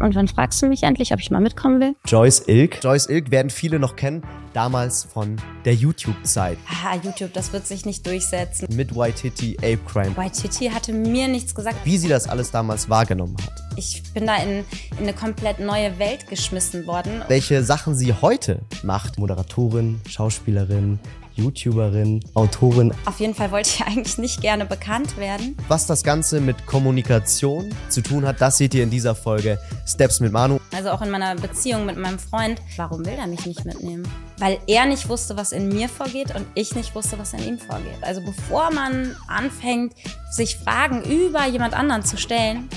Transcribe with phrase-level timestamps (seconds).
[0.00, 1.94] Und wann fragst du mich endlich, ob ich mal mitkommen will?
[2.06, 2.82] Joyce Ilk.
[2.82, 4.22] Joyce Ilk werden viele noch kennen,
[4.54, 6.56] damals von der YouTube-Zeit.
[6.66, 8.66] Ah, YouTube, das wird sich nicht durchsetzen.
[8.74, 10.16] Mit Waititi, Ape Crime.
[10.16, 11.76] Waititi hatte mir nichts gesagt.
[11.84, 13.52] Wie sie das alles damals wahrgenommen hat.
[13.76, 17.22] Ich bin da in, in eine komplett neue Welt geschmissen worden.
[17.28, 19.18] Welche Sachen sie heute macht.
[19.18, 20.98] Moderatorin, Schauspielerin,
[21.40, 22.92] YouTuberin, Autorin.
[23.06, 25.56] Auf jeden Fall wollte ich eigentlich nicht gerne bekannt werden.
[25.68, 30.20] Was das Ganze mit Kommunikation zu tun hat, das seht ihr in dieser Folge Steps
[30.20, 30.58] mit Manu.
[30.74, 32.60] Also auch in meiner Beziehung mit meinem Freund.
[32.76, 34.06] Warum will er mich nicht mitnehmen?
[34.38, 37.58] Weil er nicht wusste, was in mir vorgeht und ich nicht wusste, was in ihm
[37.58, 38.02] vorgeht.
[38.02, 39.94] Also bevor man anfängt,
[40.30, 42.68] sich Fragen über jemand anderen zu stellen,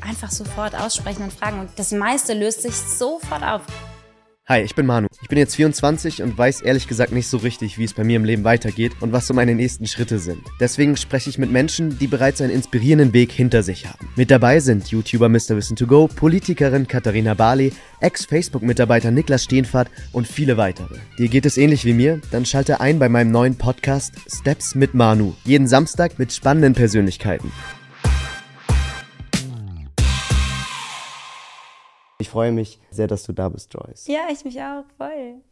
[0.00, 1.60] einfach sofort aussprechen und fragen.
[1.60, 3.62] Und das meiste löst sich sofort auf.
[4.46, 5.08] Hi, ich bin Manu.
[5.22, 8.16] Ich bin jetzt 24 und weiß ehrlich gesagt nicht so richtig, wie es bei mir
[8.16, 10.42] im Leben weitergeht und was so meine nächsten Schritte sind.
[10.60, 14.06] Deswegen spreche ich mit Menschen, die bereits einen inspirierenden Weg hinter sich haben.
[14.16, 15.56] Mit dabei sind YouTuber Mr.
[15.56, 20.96] Wissen to Go, Politikerin Katharina Barley, Ex-Facebook-Mitarbeiter Niklas Steenfahrt und viele weitere.
[21.16, 22.20] Dir geht es ähnlich wie mir?
[22.30, 25.32] Dann schalte ein bei meinem neuen Podcast Steps mit Manu.
[25.44, 27.50] Jeden Samstag mit spannenden Persönlichkeiten.
[32.24, 34.06] Ich freue mich sehr, dass du da bist, Joyce.
[34.06, 35.42] Ja, ich mich auch voll.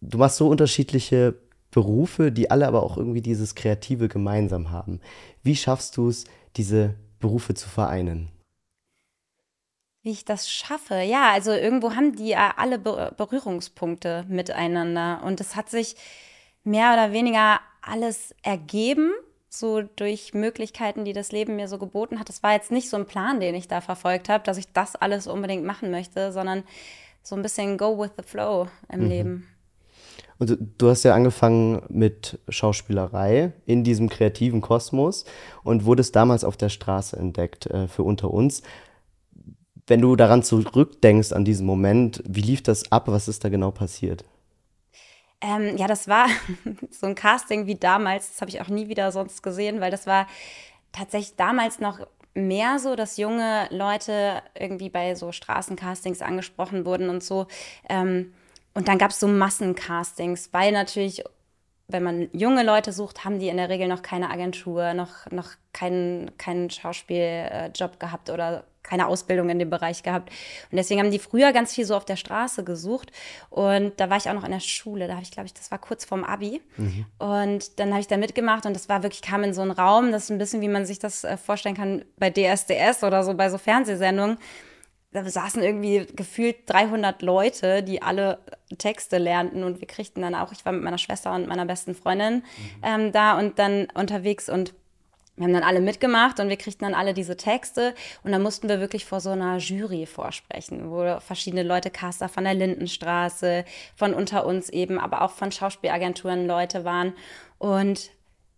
[0.00, 1.34] Du machst so unterschiedliche
[1.72, 5.00] Berufe, die alle aber auch irgendwie dieses Kreative gemeinsam haben.
[5.42, 8.28] Wie schaffst du es, diese Berufe zu vereinen?
[10.04, 11.00] Wie ich das schaffe?
[11.00, 15.24] Ja, also irgendwo haben die ja alle Berührungspunkte miteinander.
[15.24, 15.96] Und es hat sich
[16.62, 19.10] mehr oder weniger alles ergeben
[19.48, 22.28] so durch Möglichkeiten, die das Leben mir so geboten hat.
[22.28, 24.96] Das war jetzt nicht so ein Plan, den ich da verfolgt habe, dass ich das
[24.96, 26.64] alles unbedingt machen möchte, sondern
[27.22, 29.08] so ein bisschen go with the flow im mhm.
[29.08, 29.48] Leben.
[30.38, 35.24] Und du, hast ja angefangen mit Schauspielerei in diesem kreativen Kosmos
[35.64, 38.62] und wurdest damals auf der Straße entdeckt äh, für unter uns.
[39.86, 43.08] Wenn du daran zurückdenkst an diesen Moment, wie lief das ab?
[43.08, 44.24] Was ist da genau passiert?
[45.40, 46.28] Ähm, ja, das war
[46.90, 48.32] so ein Casting wie damals.
[48.32, 50.26] Das habe ich auch nie wieder sonst gesehen, weil das war
[50.92, 57.24] tatsächlich damals noch mehr so, dass junge Leute irgendwie bei so Straßencastings angesprochen wurden und
[57.24, 57.46] so.
[57.88, 58.34] Ähm,
[58.74, 61.24] und dann gab es so Massencastings, weil natürlich,
[61.88, 65.50] wenn man junge Leute sucht, haben die in der Regel noch keine Agentur, noch, noch
[65.72, 70.30] keinen, keinen Schauspieljob gehabt oder keine Ausbildung in dem Bereich gehabt.
[70.70, 73.10] Und deswegen haben die früher ganz viel so auf der Straße gesucht.
[73.50, 75.06] Und da war ich auch noch in der Schule.
[75.08, 76.62] Da habe ich, glaube ich, das war kurz vorm Abi.
[76.76, 77.06] Mhm.
[77.18, 80.12] Und dann habe ich da mitgemacht und das war wirklich, kam in so einen Raum,
[80.12, 83.34] das ist ein bisschen, wie man sich das äh, vorstellen kann bei DSDS oder so,
[83.34, 84.38] bei so Fernsehsendungen.
[85.12, 88.38] Da saßen irgendwie gefühlt 300 Leute, die alle
[88.76, 91.94] Texte lernten und wir kriegten dann auch, ich war mit meiner Schwester und meiner besten
[91.94, 92.42] Freundin mhm.
[92.82, 94.74] ähm, da und dann unterwegs und
[95.36, 98.68] wir haben dann alle mitgemacht und wir kriegten dann alle diese Texte und dann mussten
[98.68, 103.64] wir wirklich vor so einer Jury vorsprechen, wo verschiedene Leute, Caster von der Lindenstraße,
[103.94, 107.12] von unter uns eben, aber auch von Schauspielagenturen Leute waren.
[107.58, 108.10] Und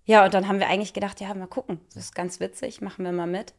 [0.04, 3.04] ja, und dann haben wir eigentlich gedacht, ja, mal gucken, das ist ganz witzig, machen
[3.04, 3.54] wir mal mit.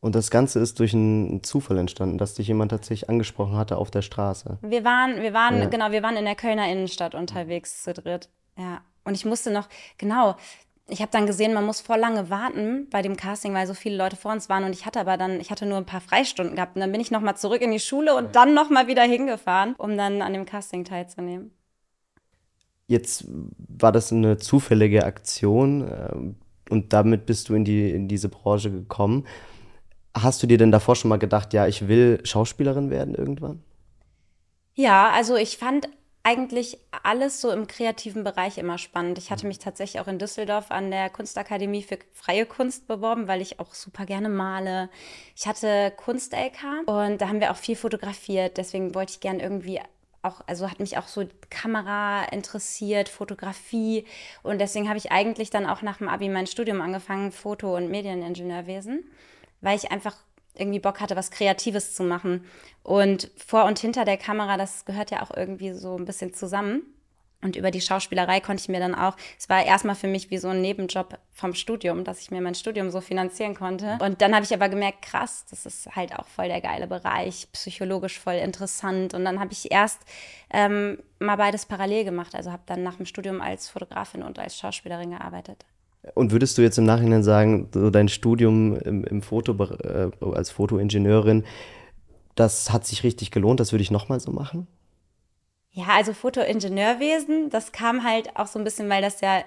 [0.00, 3.90] Und das Ganze ist durch einen Zufall entstanden, dass dich jemand tatsächlich angesprochen hatte auf
[3.90, 4.58] der Straße.
[4.62, 5.66] Wir waren, wir waren, ja.
[5.66, 8.28] genau, wir waren in der Kölner Innenstadt unterwegs zu dritt.
[8.58, 8.82] Ja.
[9.04, 10.36] Und ich musste noch, genau,
[10.88, 13.96] ich habe dann gesehen, man muss vor lange warten bei dem Casting, weil so viele
[13.96, 16.54] Leute vor uns waren und ich hatte aber dann, ich hatte nur ein paar Freistunden
[16.54, 19.74] gehabt und dann bin ich nochmal zurück in die Schule und dann nochmal wieder hingefahren,
[19.78, 21.50] um dann an dem Casting teilzunehmen.
[22.86, 26.36] Jetzt war das eine zufällige Aktion ähm,
[26.70, 29.26] und damit bist du in, die, in diese Branche gekommen.
[30.14, 33.62] Hast du dir denn davor schon mal gedacht, ja, ich will Schauspielerin werden irgendwann?
[34.74, 35.88] Ja, also ich fand
[36.26, 39.16] eigentlich alles so im kreativen Bereich immer spannend.
[39.16, 43.40] Ich hatte mich tatsächlich auch in Düsseldorf an der Kunstakademie für freie Kunst beworben, weil
[43.40, 44.90] ich auch super gerne male.
[45.36, 48.56] Ich hatte Kunst-LK und da haben wir auch viel fotografiert.
[48.56, 49.80] Deswegen wollte ich gerne irgendwie
[50.22, 54.04] auch, also hat mich auch so Kamera interessiert, Fotografie.
[54.42, 57.88] Und deswegen habe ich eigentlich dann auch nach dem Abi mein Studium angefangen, Foto- und
[57.88, 59.04] Medieningenieurwesen,
[59.60, 60.16] weil ich einfach
[60.58, 62.44] irgendwie Bock hatte, was Kreatives zu machen.
[62.82, 66.82] Und vor und hinter der Kamera, das gehört ja auch irgendwie so ein bisschen zusammen.
[67.42, 70.38] Und über die Schauspielerei konnte ich mir dann auch, es war erstmal für mich wie
[70.38, 73.98] so ein Nebenjob vom Studium, dass ich mir mein Studium so finanzieren konnte.
[74.00, 77.46] Und dann habe ich aber gemerkt, krass, das ist halt auch voll der geile Bereich,
[77.52, 79.12] psychologisch voll interessant.
[79.12, 80.00] Und dann habe ich erst
[80.50, 82.34] ähm, mal beides parallel gemacht.
[82.34, 85.66] Also habe dann nach dem Studium als Fotografin und als Schauspielerin gearbeitet.
[86.14, 90.50] Und würdest du jetzt im Nachhinein sagen, so dein Studium im, im Foto, äh, als
[90.50, 91.44] Fotoingenieurin,
[92.34, 94.66] das hat sich richtig gelohnt, das würde ich nochmal so machen?
[95.70, 99.42] Ja, also Fotoingenieurwesen, das kam halt auch so ein bisschen, weil das ja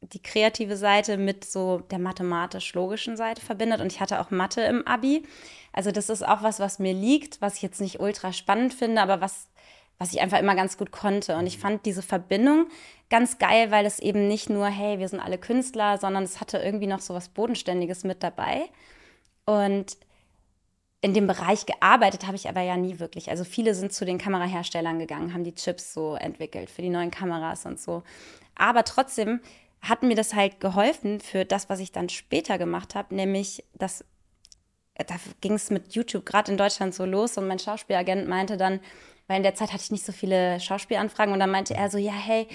[0.00, 3.80] die kreative Seite mit so der mathematisch-logischen Seite verbindet.
[3.80, 5.24] Und ich hatte auch Mathe im Abi.
[5.72, 9.02] Also das ist auch was, was mir liegt, was ich jetzt nicht ultra spannend finde,
[9.02, 9.48] aber was,
[9.98, 11.36] was ich einfach immer ganz gut konnte.
[11.36, 12.68] Und ich fand diese Verbindung
[13.10, 16.58] ganz geil, weil es eben nicht nur, hey, wir sind alle Künstler, sondern es hatte
[16.58, 18.68] irgendwie noch so was Bodenständiges mit dabei.
[19.44, 19.96] Und
[21.00, 23.30] in dem Bereich gearbeitet habe ich aber ja nie wirklich.
[23.30, 27.10] Also viele sind zu den Kameraherstellern gegangen, haben die Chips so entwickelt für die neuen
[27.10, 28.02] Kameras und so.
[28.56, 29.40] Aber trotzdem
[29.80, 34.04] hat mir das halt geholfen für das, was ich dann später gemacht habe, nämlich das,
[34.96, 38.80] da ging es mit YouTube gerade in Deutschland so los und mein Schauspielagent meinte dann,
[39.28, 41.98] weil in der Zeit hatte ich nicht so viele Schauspielanfragen und dann meinte er so,
[41.98, 42.48] ja, hey,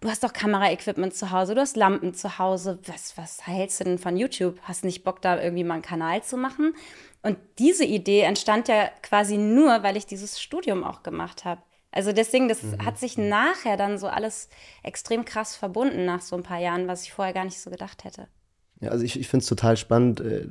[0.00, 3.84] du hast doch Kameraequipment zu Hause, du hast Lampen zu Hause, was, was hältst du
[3.84, 4.58] denn von YouTube?
[4.62, 6.74] Hast nicht Bock, da irgendwie mal einen Kanal zu machen?
[7.22, 11.62] Und diese Idee entstand ja quasi nur, weil ich dieses Studium auch gemacht habe.
[11.90, 12.84] Also deswegen, das mhm.
[12.84, 14.50] hat sich nachher dann so alles
[14.82, 18.04] extrem krass verbunden nach so ein paar Jahren, was ich vorher gar nicht so gedacht
[18.04, 18.28] hätte.
[18.80, 20.48] Ja, also ich, ich finde es total spannend, äh,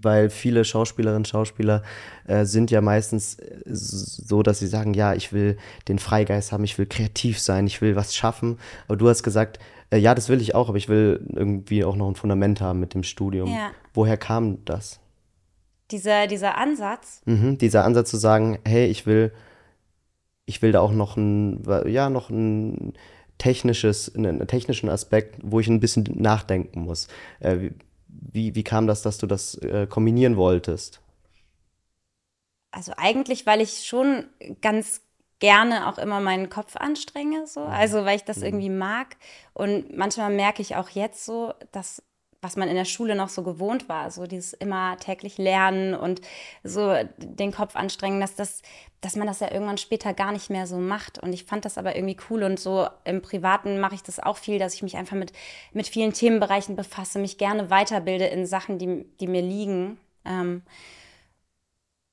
[0.00, 1.82] weil viele Schauspielerinnen und Schauspieler
[2.26, 6.64] äh, sind ja meistens äh, so, dass sie sagen, ja, ich will den Freigeist haben,
[6.64, 8.58] ich will kreativ sein, ich will was schaffen.
[8.88, 9.60] Aber du hast gesagt,
[9.90, 12.80] äh, ja, das will ich auch, aber ich will irgendwie auch noch ein Fundament haben
[12.80, 13.48] mit dem Studium.
[13.48, 13.70] Ja.
[13.94, 14.98] Woher kam das?
[15.92, 17.22] Dieser, dieser Ansatz?
[17.26, 19.32] Mhm, dieser Ansatz zu sagen, hey, ich will
[20.48, 22.94] ich will da auch noch ein, ja, noch ein
[23.38, 27.08] technisches, einen technischen Aspekt, wo ich ein bisschen nachdenken muss.
[27.40, 27.70] Äh,
[28.08, 31.00] wie, wie kam das, dass du das äh, kombinieren wolltest?
[32.70, 34.26] Also eigentlich, weil ich schon
[34.60, 35.02] ganz
[35.38, 37.60] gerne auch immer meinen Kopf anstrenge, so.
[37.60, 37.70] Mhm.
[37.70, 38.44] Also weil ich das mhm.
[38.44, 39.16] irgendwie mag.
[39.54, 42.02] Und manchmal merke ich auch jetzt so, dass
[42.40, 46.20] was man in der Schule noch so gewohnt war, so dieses immer täglich Lernen und
[46.62, 48.62] so den Kopf anstrengen, dass das,
[49.00, 51.18] dass man das ja irgendwann später gar nicht mehr so macht.
[51.18, 54.36] Und ich fand das aber irgendwie cool und so im Privaten mache ich das auch
[54.36, 55.32] viel, dass ich mich einfach mit,
[55.72, 59.98] mit vielen Themenbereichen befasse, mich gerne weiterbilde in Sachen, die, die mir liegen.
[60.24, 60.62] Ähm,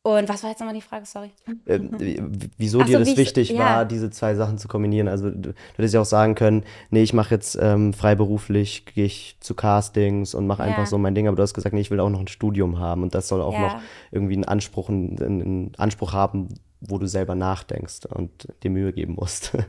[0.06, 1.32] und was war jetzt nochmal die Frage, sorry?
[1.66, 1.80] Äh,
[2.60, 3.58] wieso so, dir das wichtig ja.
[3.58, 5.08] war, diese zwei Sachen zu kombinieren?
[5.08, 9.06] Also du, du hättest ja auch sagen können, nee, ich mache jetzt ähm, freiberuflich, gehe
[9.06, 10.70] ich zu Castings und mache ja.
[10.70, 12.78] einfach so mein Ding, aber du hast gesagt, nee, ich will auch noch ein Studium
[12.78, 13.62] haben und das soll auch ja.
[13.62, 13.82] noch
[14.12, 16.50] irgendwie einen Anspruch, einen, einen Anspruch haben,
[16.82, 19.58] wo du selber nachdenkst und dir Mühe geben musst.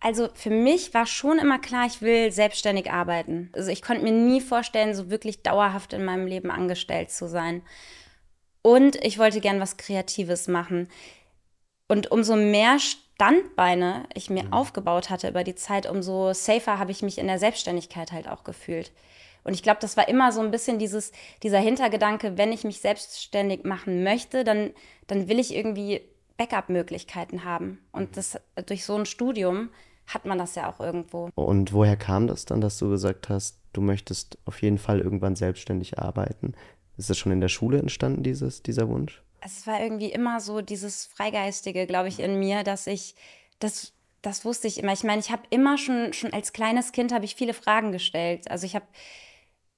[0.00, 3.50] Also für mich war schon immer klar, ich will selbstständig arbeiten.
[3.52, 7.62] Also ich konnte mir nie vorstellen, so wirklich dauerhaft in meinem Leben angestellt zu sein.
[8.68, 10.88] Und ich wollte gern was Kreatives machen.
[11.88, 14.52] Und umso mehr Standbeine ich mir mhm.
[14.52, 18.44] aufgebaut hatte über die Zeit, umso safer habe ich mich in der Selbstständigkeit halt auch
[18.44, 18.92] gefühlt.
[19.42, 21.12] Und ich glaube, das war immer so ein bisschen dieses,
[21.42, 24.72] dieser Hintergedanke, wenn ich mich selbstständig machen möchte, dann,
[25.06, 26.02] dann will ich irgendwie
[26.36, 27.78] Backup-Möglichkeiten haben.
[27.90, 28.14] Und mhm.
[28.16, 29.70] das durch so ein Studium
[30.06, 31.30] hat man das ja auch irgendwo.
[31.36, 35.36] Und woher kam das dann, dass du gesagt hast, du möchtest auf jeden Fall irgendwann
[35.36, 36.52] selbstständig arbeiten?
[36.98, 39.22] Ist das schon in der Schule entstanden, dieses, dieser Wunsch?
[39.40, 43.14] Es war irgendwie immer so dieses Freigeistige, glaube ich, in mir, dass ich,
[43.60, 44.92] das, das wusste ich immer.
[44.92, 48.50] Ich meine, ich habe immer schon, schon als kleines Kind habe ich viele Fragen gestellt.
[48.50, 48.86] Also ich habe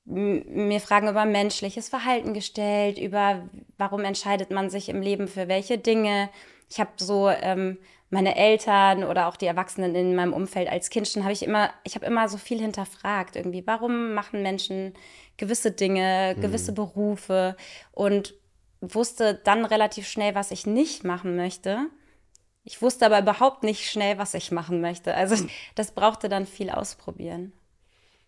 [0.07, 5.77] mir Fragen über menschliches Verhalten gestellt, über warum entscheidet man sich im Leben für welche
[5.77, 6.31] Dinge.
[6.71, 7.77] Ich habe so ähm,
[8.11, 11.71] meine Eltern oder auch die Erwachsenen in meinem Umfeld als Kind schon habe ich immer,
[11.85, 14.95] ich habe immer so viel hinterfragt irgendwie, warum machen Menschen
[15.37, 16.77] gewisse Dinge, gewisse mhm.
[16.77, 17.57] Berufe
[17.93, 18.35] und
[18.81, 21.87] wusste dann relativ schnell, was ich nicht machen möchte.
[22.65, 25.15] Ich wusste aber überhaupt nicht schnell, was ich machen möchte.
[25.15, 25.45] Also
[25.77, 27.53] das brauchte dann viel ausprobieren.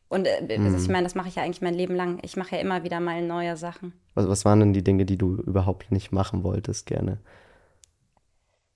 [0.09, 0.77] Und äh, mhm.
[0.77, 2.19] ich meine, das mache ich ja eigentlich mein Leben lang.
[2.23, 3.95] Ich mache ja immer wieder mal neue Sachen.
[4.15, 7.19] Was, was waren denn die Dinge, die du überhaupt nicht machen wolltest gerne?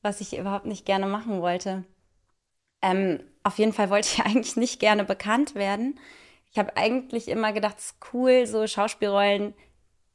[0.06, 1.84] Was ich überhaupt nicht gerne machen wollte.
[2.82, 5.98] Ähm, auf jeden Fall wollte ich eigentlich nicht gerne bekannt werden.
[6.50, 9.52] Ich habe eigentlich immer gedacht, es ist cool, so Schauspielrollen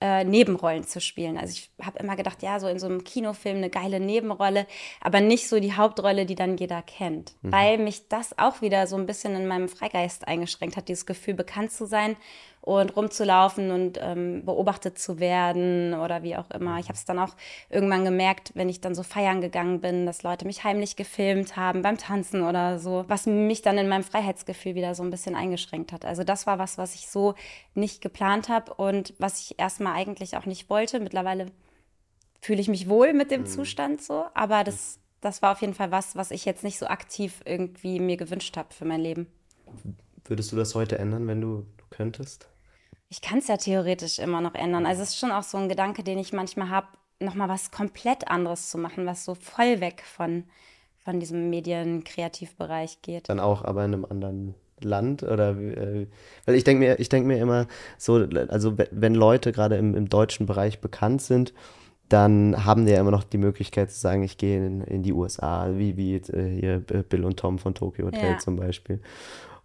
[0.02, 1.38] äh, Nebenrollen zu spielen.
[1.38, 4.66] Also ich habe immer gedacht, ja, so in so einem Kinofilm eine geile Nebenrolle,
[5.00, 7.36] aber nicht so die Hauptrolle, die dann jeder kennt.
[7.44, 7.52] Mhm.
[7.52, 11.36] Weil mich das auch wieder so ein bisschen in meinem Freigeist eingeschränkt hat, dieses Gefühl,
[11.36, 12.18] bekannt zu sein
[12.62, 16.78] und rumzulaufen und ähm, beobachtet zu werden oder wie auch immer.
[16.78, 17.36] Ich habe es dann auch
[17.70, 21.82] irgendwann gemerkt, wenn ich dann so feiern gegangen bin, dass Leute mich heimlich gefilmt haben
[21.82, 25.92] beim Tanzen oder so, was mich dann in meinem Freiheitsgefühl wieder so ein bisschen eingeschränkt
[25.92, 26.06] hat.
[26.06, 27.34] Also das war was, was ich so
[27.74, 31.00] nicht geplant habe und was ich erstmal eigentlich auch nicht wollte.
[31.00, 31.48] Mittlerweile
[32.42, 33.48] fühle ich mich wohl mit dem mhm.
[33.48, 36.86] Zustand so, aber das, das war auf jeden Fall was, was ich jetzt nicht so
[36.86, 39.28] aktiv irgendwie mir gewünscht habe für mein Leben.
[40.26, 42.51] Würdest du das heute ändern, wenn du könntest?
[43.12, 44.86] Ich kann es ja theoretisch immer noch ändern.
[44.86, 46.88] Also es ist schon auch so ein Gedanke, den ich manchmal habe,
[47.20, 50.46] nochmal was komplett anderes zu machen, was so voll weg von,
[51.04, 53.28] von diesem Medienkreativbereich geht.
[53.28, 55.24] Dann auch, aber in einem anderen Land?
[55.24, 56.08] Oder äh,
[56.46, 58.16] weil ich denke mir, ich denke mir immer so,
[58.48, 61.54] also wenn Leute gerade im, im deutschen Bereich bekannt sind,
[62.08, 65.14] dann haben die ja immer noch die Möglichkeit zu sagen, ich gehe in, in die
[65.14, 68.38] USA, wie, wie äh, hier Bill und Tom von Tokyo Hotel ja.
[68.38, 69.02] zum Beispiel.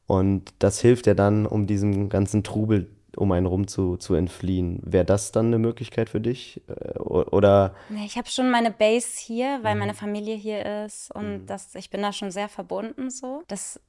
[0.08, 4.80] Und das hilft ja dann, um diesem ganzen Trubel um einen rum zu, zu entfliehen.
[4.85, 6.62] Wäre das dann eine Möglichkeit für dich?
[6.68, 7.75] Äh, oder?
[8.04, 9.80] Ich habe schon meine Base hier, weil mhm.
[9.80, 11.46] meine Familie hier ist und mhm.
[11.46, 13.42] das, ich bin da schon sehr verbunden so.
[13.49, 13.80] Das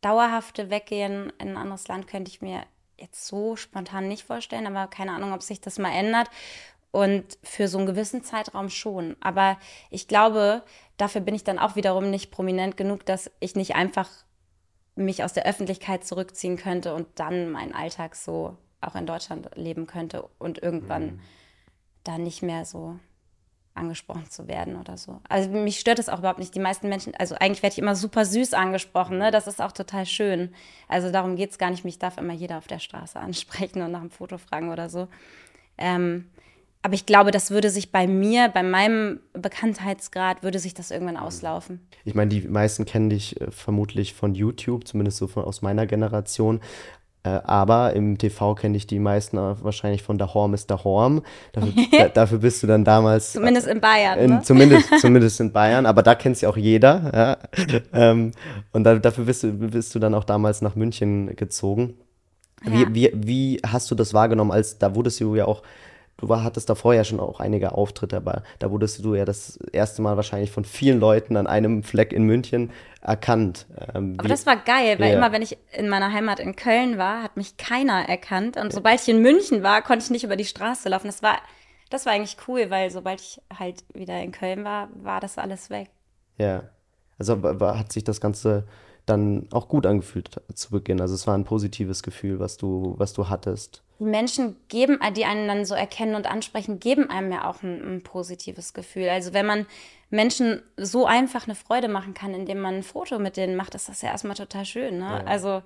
[0.00, 2.62] dauerhafte Weggehen in ein anderes Land könnte ich mir
[2.98, 6.28] jetzt so spontan nicht vorstellen, aber keine Ahnung, ob sich das mal ändert.
[6.90, 9.16] Und für so einen gewissen Zeitraum schon.
[9.20, 9.58] Aber
[9.90, 10.62] ich glaube,
[10.96, 14.08] dafür bin ich dann auch wiederum nicht prominent genug, dass ich nicht einfach
[14.94, 18.56] mich aus der Öffentlichkeit zurückziehen könnte und dann meinen Alltag so
[18.88, 21.20] auch in Deutschland leben könnte und irgendwann mhm.
[22.04, 22.98] da nicht mehr so
[23.74, 25.20] angesprochen zu werden oder so.
[25.28, 26.54] Also mich stört es auch überhaupt nicht.
[26.54, 29.30] Die meisten Menschen, also eigentlich werde ich immer super süß angesprochen, ne?
[29.30, 30.54] Das ist auch total schön.
[30.88, 31.84] Also darum geht es gar nicht.
[31.84, 35.08] Mich darf immer jeder auf der Straße ansprechen und nach einem Foto fragen oder so.
[35.76, 36.26] Ähm,
[36.82, 41.16] aber ich glaube, das würde sich bei mir, bei meinem Bekanntheitsgrad, würde sich das irgendwann
[41.16, 41.80] auslaufen.
[42.04, 45.86] Ich meine, die meisten kennen dich äh, vermutlich von YouTube, zumindest so von, aus meiner
[45.86, 46.60] Generation.
[47.24, 51.22] Äh, aber im TV kenne ich die meisten wahrscheinlich von Der Horm ist der Horm.
[51.52, 53.32] Dafür, da, dafür bist du dann damals.
[53.32, 54.18] Zumindest in Bayern.
[54.18, 54.42] In, ne?
[54.42, 57.10] zumindest, zumindest in Bayern, aber da kennt sie auch jeder.
[57.14, 57.78] Ja.
[57.94, 58.32] Ähm,
[58.72, 61.94] und da, dafür bist du, bist du dann auch damals nach München gezogen.
[62.62, 62.72] Ja.
[62.72, 65.62] Wie, wie, wie hast du das wahrgenommen, als da wurdest du ja auch
[66.16, 69.56] du war, hattest davor ja schon auch einige Auftritte, aber da wurdest du ja das
[69.72, 73.66] erste Mal wahrscheinlich von vielen Leuten an einem Fleck in München erkannt.
[73.94, 75.18] Ähm, aber das war geil, weil ja.
[75.18, 78.56] immer wenn ich in meiner Heimat in Köln war, hat mich keiner erkannt.
[78.56, 81.06] Und sobald ich in München war, konnte ich nicht über die Straße laufen.
[81.06, 81.38] Das war,
[81.90, 85.70] das war eigentlich cool, weil sobald ich halt wieder in Köln war, war das alles
[85.70, 85.90] weg.
[86.38, 86.64] Ja.
[87.18, 88.64] Also hat sich das Ganze
[89.06, 91.00] dann auch gut angefühlt zu Beginn.
[91.00, 93.82] Also es war ein positives Gefühl, was du, was du hattest.
[94.00, 97.96] Die Menschen geben, die einen dann so erkennen und ansprechen, geben einem ja auch ein,
[97.96, 99.08] ein positives Gefühl.
[99.08, 99.66] Also wenn man
[100.10, 103.88] Menschen so einfach eine Freude machen kann, indem man ein Foto mit denen macht, ist
[103.88, 104.98] das ja erstmal total schön.
[104.98, 105.04] Ne?
[105.04, 105.24] Ja.
[105.24, 105.62] Also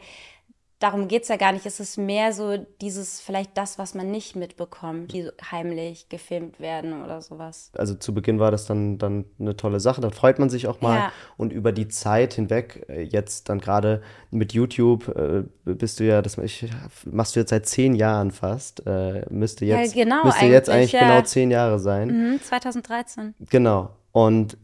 [0.78, 1.66] darum geht es ja gar nicht.
[1.66, 7.02] Es ist mehr so dieses, vielleicht das, was man nicht mitbekommt, die heimlich gefilmt werden
[7.02, 7.70] oder sowas.
[7.76, 10.80] Also zu Beginn war das dann, dann eine tolle Sache, da freut man sich auch
[10.80, 10.96] mal.
[10.96, 11.12] Ja.
[11.36, 16.22] Und über die Zeit hinweg, äh, jetzt dann gerade mit YouTube, äh, bist du ja,
[16.22, 16.68] das ich,
[17.04, 18.86] machst du jetzt seit zehn Jahren fast.
[18.86, 21.00] Äh, müsste jetzt, ja, genau, müsste eigentlich, jetzt eigentlich ja.
[21.00, 22.08] genau zehn Jahre sein.
[22.08, 23.34] Mhm, 2013.
[23.50, 23.90] Genau.
[24.12, 24.56] Und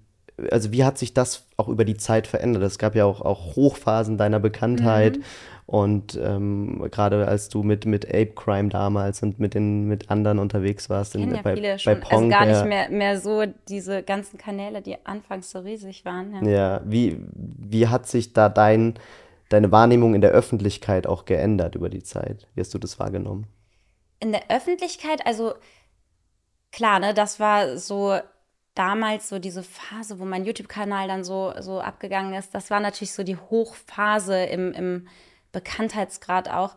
[0.50, 2.62] also wie hat sich das auch über die Zeit verändert?
[2.64, 5.18] Es gab ja auch, auch Hochphasen deiner Bekanntheit.
[5.18, 5.25] Mhm.
[5.66, 10.38] Und ähm, gerade als du mit, mit Ape Crime damals und mit den mit anderen
[10.38, 11.94] unterwegs warst, in, ja bei, viele schon.
[11.94, 16.04] bei Pong, also gar nicht mehr, mehr so diese ganzen Kanäle, die anfangs so riesig
[16.04, 16.44] waren.
[16.44, 18.94] Ja, ja wie, wie hat sich da dein,
[19.49, 22.47] deine Wahrnehmung in der Öffentlichkeit auch geändert über die Zeit?
[22.54, 23.47] Wie hast du das wahrgenommen?
[24.21, 25.54] In der Öffentlichkeit, also
[26.73, 28.18] klar, ne, das war so
[28.75, 33.12] damals so diese Phase, wo mein YouTube-Kanal dann so, so abgegangen ist, das war natürlich
[33.12, 35.09] so die Hochphase im, im
[35.54, 36.76] Bekanntheitsgrad auch.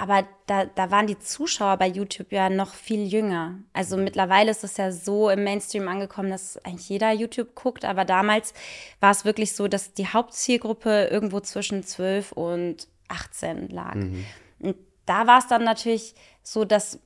[0.00, 3.58] Aber da, da waren die Zuschauer bei YouTube ja noch viel jünger.
[3.72, 7.84] Also mittlerweile ist es ja so im Mainstream angekommen, dass eigentlich jeder YouTube guckt.
[7.84, 8.54] Aber damals
[9.00, 13.96] war es wirklich so, dass die Hauptzielgruppe irgendwo zwischen 12 und 18 lag.
[13.96, 14.24] Mhm.
[14.60, 17.00] Und da war es dann natürlich so, dass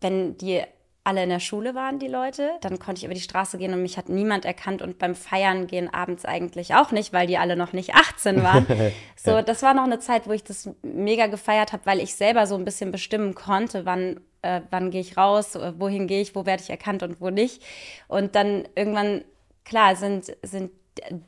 [0.00, 0.62] wenn die
[1.08, 2.50] alle in der Schule waren, die Leute.
[2.60, 5.66] Dann konnte ich über die Straße gehen und mich hat niemand erkannt und beim Feiern
[5.66, 8.66] gehen abends eigentlich auch nicht, weil die alle noch nicht 18 waren.
[9.16, 12.46] so, das war noch eine Zeit, wo ich das mega gefeiert habe, weil ich selber
[12.46, 16.34] so ein bisschen bestimmen konnte, wann, äh, wann gehe ich raus, äh, wohin gehe ich,
[16.34, 17.62] wo werde ich erkannt und wo nicht.
[18.06, 19.24] Und dann irgendwann,
[19.64, 20.70] klar, sind, sind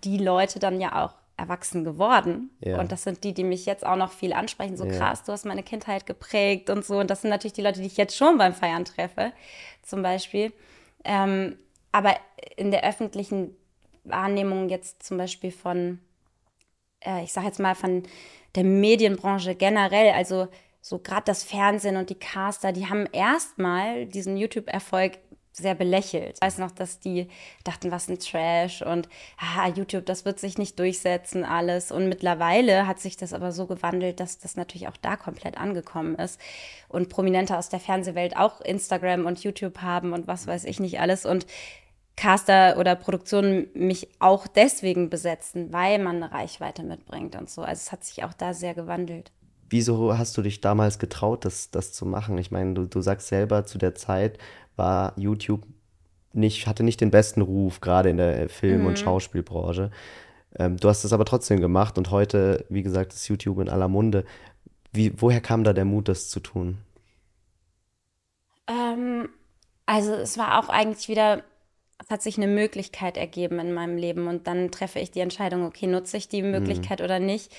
[0.04, 2.50] die Leute dann ja auch erwachsen geworden.
[2.60, 2.78] Ja.
[2.78, 4.76] Und das sind die, die mich jetzt auch noch viel ansprechen.
[4.76, 4.92] So ja.
[4.92, 6.98] krass, du hast meine Kindheit geprägt und so.
[6.98, 9.32] Und das sind natürlich die Leute, die ich jetzt schon beim Feiern treffe
[9.82, 10.52] zum Beispiel.
[11.04, 11.58] Ähm,
[11.92, 12.14] aber
[12.56, 13.56] in der öffentlichen
[14.04, 15.98] Wahrnehmung jetzt zum Beispiel von,
[17.00, 18.02] äh, ich sage jetzt mal von
[18.54, 20.48] der Medienbranche generell, also
[20.82, 25.18] so gerade das Fernsehen und die Caster, die haben erstmal diesen YouTube-Erfolg
[25.60, 26.38] sehr belächelt.
[26.40, 27.28] Ich weiß noch, dass die
[27.64, 31.92] dachten, was ein Trash und ah, YouTube, das wird sich nicht durchsetzen, alles.
[31.92, 36.16] Und mittlerweile hat sich das aber so gewandelt, dass das natürlich auch da komplett angekommen
[36.16, 36.40] ist.
[36.88, 41.00] Und Prominente aus der Fernsehwelt auch Instagram und YouTube haben und was weiß ich nicht
[41.00, 41.26] alles.
[41.26, 41.46] Und
[42.16, 47.62] Caster oder Produktionen mich auch deswegen besetzen, weil man eine Reichweite mitbringt und so.
[47.62, 49.32] Also es hat sich auch da sehr gewandelt.
[49.70, 52.36] Wieso hast du dich damals getraut, das, das zu machen?
[52.38, 54.36] Ich meine, du, du sagst selber, zu der Zeit
[54.80, 55.62] war YouTube
[56.32, 58.86] nicht, hatte nicht den besten Ruf, gerade in der Film- mhm.
[58.86, 59.90] und Schauspielbranche.
[60.56, 63.88] Ähm, du hast es aber trotzdem gemacht und heute, wie gesagt, ist YouTube in aller
[63.88, 64.24] Munde.
[64.90, 66.78] Wie, woher kam da der Mut, das zu tun?
[68.66, 69.28] Ähm,
[69.86, 71.42] also es war auch eigentlich wieder,
[72.02, 75.66] es hat sich eine Möglichkeit ergeben in meinem Leben und dann treffe ich die Entscheidung,
[75.66, 77.04] okay, nutze ich die Möglichkeit mhm.
[77.04, 77.52] oder nicht.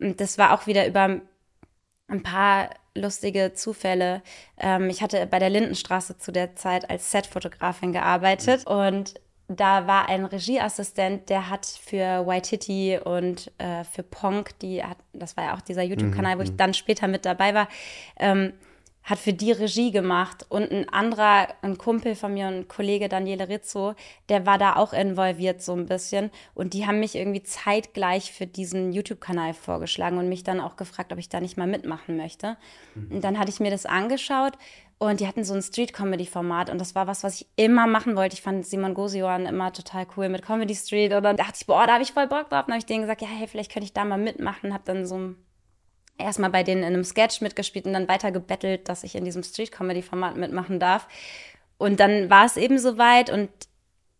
[0.00, 1.20] Und das war auch wieder über
[2.08, 4.22] ein paar lustige Zufälle.
[4.58, 8.74] Ähm, ich hatte bei der Lindenstraße zu der Zeit als Setfotografin gearbeitet mhm.
[8.74, 9.14] und
[9.48, 15.36] da war ein Regieassistent, der hat für Waititi und äh, für Ponk, die hat, das
[15.36, 16.38] war ja auch dieser YouTube-Kanal, mhm.
[16.38, 16.56] wo ich mhm.
[16.56, 17.68] dann später mit dabei war,
[18.18, 18.54] ähm,
[19.04, 23.48] hat für die Regie gemacht und ein anderer, ein Kumpel von mir, ein Kollege Daniele
[23.48, 23.94] Rizzo,
[24.30, 28.46] der war da auch involviert so ein bisschen und die haben mich irgendwie zeitgleich für
[28.46, 32.56] diesen YouTube-Kanal vorgeschlagen und mich dann auch gefragt, ob ich da nicht mal mitmachen möchte.
[32.94, 33.16] Mhm.
[33.16, 34.54] Und dann hatte ich mir das angeschaut
[34.98, 38.34] und die hatten so ein Street-Comedy-Format und das war was, was ich immer machen wollte.
[38.34, 41.86] Ich fand Simon Gosioan immer total cool mit Comedy Street und dann dachte ich, boah,
[41.86, 42.62] da habe ich voll Bock drauf.
[42.62, 44.72] Und dann habe ich denen gesagt, ja, hey, vielleicht könnte ich da mal mitmachen.
[44.72, 45.34] Habe dann so
[46.18, 49.42] erstmal bei denen in einem Sketch mitgespielt und dann weiter gebettelt, dass ich in diesem
[49.42, 51.08] Street-Comedy-Format mitmachen darf.
[51.78, 53.50] Und dann war es eben soweit und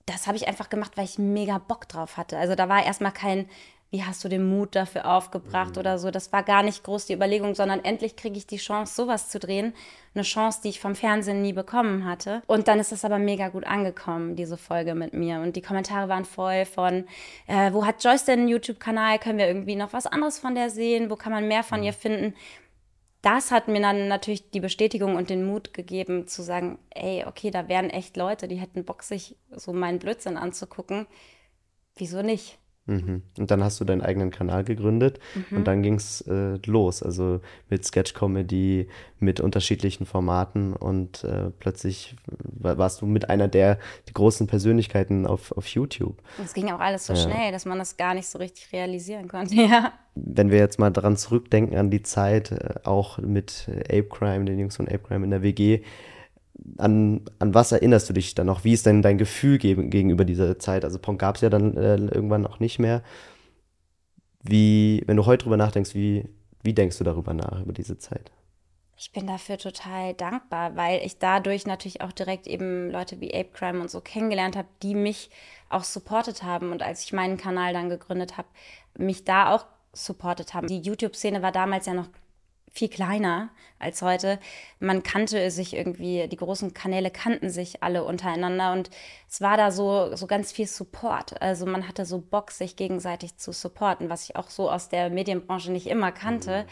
[0.07, 2.37] das habe ich einfach gemacht, weil ich mega Bock drauf hatte.
[2.37, 3.49] Also da war erstmal kein,
[3.91, 5.79] wie hast du den Mut dafür aufgebracht mhm.
[5.79, 6.11] oder so.
[6.11, 9.39] Das war gar nicht groß die Überlegung, sondern endlich kriege ich die Chance, sowas zu
[9.39, 9.73] drehen.
[10.15, 12.43] Eine Chance, die ich vom Fernsehen nie bekommen hatte.
[12.47, 15.41] Und dann ist es aber mega gut angekommen, diese Folge mit mir.
[15.41, 17.05] Und die Kommentare waren voll von,
[17.47, 19.19] äh, wo hat Joyce denn einen YouTube-Kanal?
[19.19, 21.11] Können wir irgendwie noch was anderes von der sehen?
[21.11, 21.87] Wo kann man mehr von mhm.
[21.87, 22.35] ihr finden?
[23.25, 27.51] das hat mir dann natürlich die Bestätigung und den Mut gegeben, zu sagen, ey, okay,
[27.51, 31.07] da wären echt Leute, die hätten Bock, sich so meinen Blödsinn anzugucken.
[31.97, 32.59] Wieso nicht?
[32.87, 33.23] Mhm.
[33.39, 35.59] Und dann hast du deinen eigenen Kanal gegründet mhm.
[35.59, 38.89] und dann ging es äh, los, also mit Sketch-Comedy,
[39.21, 43.79] mit unterschiedlichen Formaten und äh, plötzlich warst du mit einer der
[44.13, 46.21] großen Persönlichkeiten auf, auf YouTube.
[46.43, 47.21] Es ging auch alles so ja.
[47.21, 49.93] schnell, dass man das gar nicht so richtig realisieren konnte, ja.
[50.17, 54.59] Wenn wir jetzt mal daran zurückdenken an die Zeit, äh, auch mit Ape Crime, den
[54.59, 55.81] Jungs von Ape Crime in der WG,
[56.79, 58.65] an, an was erinnerst du dich dann noch?
[58.65, 60.85] Wie ist denn dein Gefühl gegen, gegenüber dieser Zeit?
[60.85, 63.03] Also Pong gab es ja dann äh, irgendwann auch nicht mehr.
[64.43, 66.29] Wie, wenn du heute drüber nachdenkst, wie,
[66.63, 68.31] wie denkst du darüber nach, über diese Zeit?
[68.97, 73.51] Ich bin dafür total dankbar, weil ich dadurch natürlich auch direkt eben Leute wie Ape
[73.53, 75.31] Crime und so kennengelernt habe, die mich
[75.69, 78.49] auch supportet haben und als ich meinen Kanal dann gegründet habe,
[78.97, 80.69] mich da auch supportet haben.
[80.69, 82.09] Die YouTube-Szene war damals ja noch
[82.75, 84.41] viel kleiner als heute.
[84.81, 88.91] Man kannte sich irgendwie, die großen Kanäle kannten sich alle untereinander und
[89.31, 91.41] es war da so, so ganz viel Support.
[91.41, 95.09] Also man hatte so Bock, sich gegenseitig zu supporten, was ich auch so aus der
[95.09, 96.65] Medienbranche nicht immer kannte.
[96.65, 96.69] Mhm.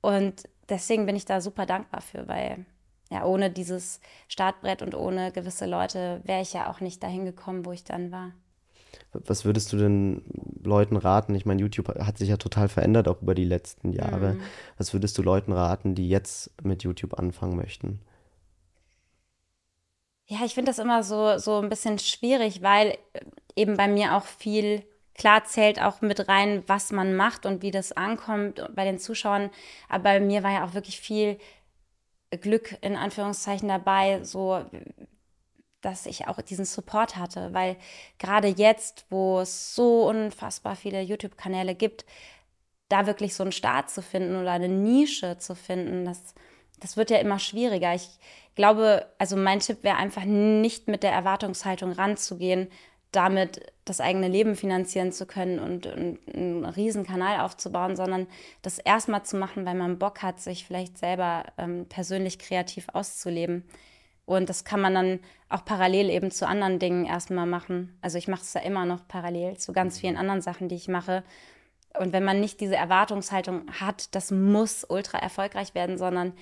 [0.00, 2.66] Und deswegen bin ich da super dankbar für, weil
[3.10, 7.64] ja, ohne dieses Startbrett und ohne gewisse Leute wäre ich ja auch nicht dahin gekommen,
[7.64, 8.32] wo ich dann war.
[9.12, 10.22] Was würdest du denn
[10.62, 11.34] Leuten raten?
[11.34, 14.34] Ich meine, YouTube hat sich ja total verändert, auch über die letzten Jahre.
[14.34, 14.40] Mhm.
[14.76, 18.00] Was würdest du Leuten raten, die jetzt mit YouTube anfangen möchten?
[20.26, 22.98] Ja, ich finde das immer so, so ein bisschen schwierig, weil
[23.56, 24.82] eben bei mir auch viel
[25.14, 29.50] klar zählt auch mit rein, was man macht und wie das ankommt bei den Zuschauern.
[29.88, 31.38] Aber bei mir war ja auch wirklich viel
[32.30, 34.64] Glück in Anführungszeichen dabei, so
[35.80, 37.76] dass ich auch diesen Support hatte, weil
[38.18, 42.04] gerade jetzt, wo es so unfassbar viele YouTube-Kanäle gibt,
[42.88, 46.34] da wirklich so einen Start zu finden oder eine Nische zu finden, das,
[46.80, 47.94] das wird ja immer schwieriger.
[47.94, 48.08] Ich
[48.54, 52.68] glaube, also mein Tipp wäre einfach nicht mit der Erwartungshaltung ranzugehen,
[53.12, 58.26] damit das eigene Leben finanzieren zu können und, und einen riesen Kanal aufzubauen, sondern
[58.60, 63.64] das erstmal zu machen, weil man Bock hat, sich vielleicht selber ähm, persönlich kreativ auszuleben.
[64.28, 67.96] Und das kann man dann auch parallel eben zu anderen Dingen erstmal machen.
[68.02, 70.00] Also ich mache es ja immer noch parallel zu ganz mhm.
[70.00, 71.24] vielen anderen Sachen, die ich mache.
[71.98, 76.34] Und wenn man nicht diese Erwartungshaltung hat, das muss ultra erfolgreich werden, sondern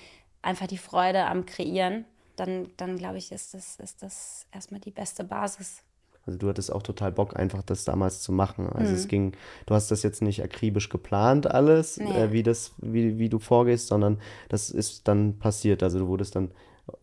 [0.42, 4.90] einfach die Freude am Kreieren, dann, dann glaube ich, ist das, ist das erstmal die
[4.90, 5.84] beste Basis.
[6.26, 8.68] Also du hattest auch total Bock, einfach das damals zu machen.
[8.68, 8.96] Also mhm.
[8.96, 9.32] es ging,
[9.66, 12.10] du hast das jetzt nicht akribisch geplant alles, nee.
[12.10, 14.18] äh, wie das, wie, wie du vorgehst, sondern
[14.48, 15.84] das ist dann passiert.
[15.84, 16.50] Also du wurdest dann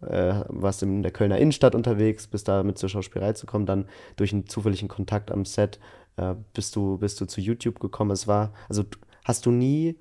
[0.02, 3.86] äh, warst in der Kölner Innenstadt unterwegs, bist da mit zur Schauspielerei zu kommen, dann
[4.16, 5.80] durch einen zufälligen Kontakt am Set
[6.18, 8.12] äh, bist, du, bist du zu YouTube gekommen.
[8.12, 8.84] Es war, also
[9.26, 9.96] hast du nie,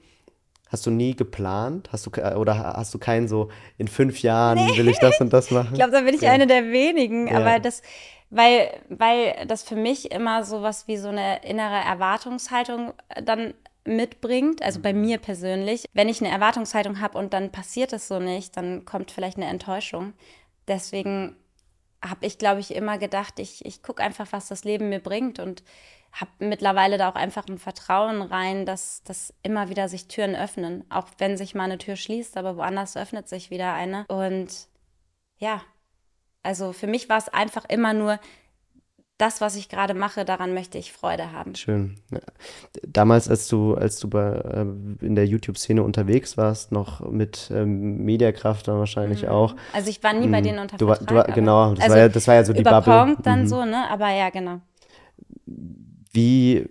[0.68, 1.88] hast du nie geplant?
[1.92, 4.76] Hast du oder hast du keinen so, in fünf Jahren nee.
[4.76, 5.70] will ich das und das machen?
[5.72, 6.30] ich glaube, da bin ich ja.
[6.30, 7.38] eine der wenigen, ja.
[7.38, 7.82] aber das,
[8.30, 12.92] weil, weil das für mich immer so was wie so eine innere Erwartungshaltung
[13.24, 15.00] dann mitbringt, also bei mhm.
[15.00, 15.86] mir persönlich.
[15.92, 19.46] Wenn ich eine Erwartungshaltung habe und dann passiert es so nicht, dann kommt vielleicht eine
[19.46, 20.12] Enttäuschung.
[20.68, 21.36] Deswegen
[22.04, 25.38] habe ich, glaube ich, immer gedacht, ich, ich gucke einfach, was das Leben mir bringt
[25.38, 25.62] und
[26.12, 30.84] habe mittlerweile da auch einfach ein Vertrauen rein, dass, dass immer wieder sich Türen öffnen.
[30.90, 34.04] Auch wenn sich mal eine Tür schließt, aber woanders öffnet sich wieder eine.
[34.08, 34.68] Und
[35.38, 35.62] ja,
[36.42, 38.18] also für mich war es einfach immer nur,
[39.22, 41.54] das, was ich gerade mache, daran möchte ich Freude haben.
[41.54, 41.94] Schön.
[42.82, 44.66] Damals, als du, als du bei, äh,
[45.04, 49.28] in der YouTube-Szene unterwegs warst, noch mit ähm, Mediakraft dann wahrscheinlich mhm.
[49.28, 49.54] auch.
[49.72, 50.44] Also ich war nie bei mhm.
[50.44, 51.06] denen unter du, Vertrag.
[51.06, 53.16] Du, war, genau, das, also war ja, das war ja so die Bubble.
[53.22, 53.46] dann mhm.
[53.46, 53.88] so, ne?
[53.90, 54.60] Aber ja, genau.
[55.46, 56.66] Wie,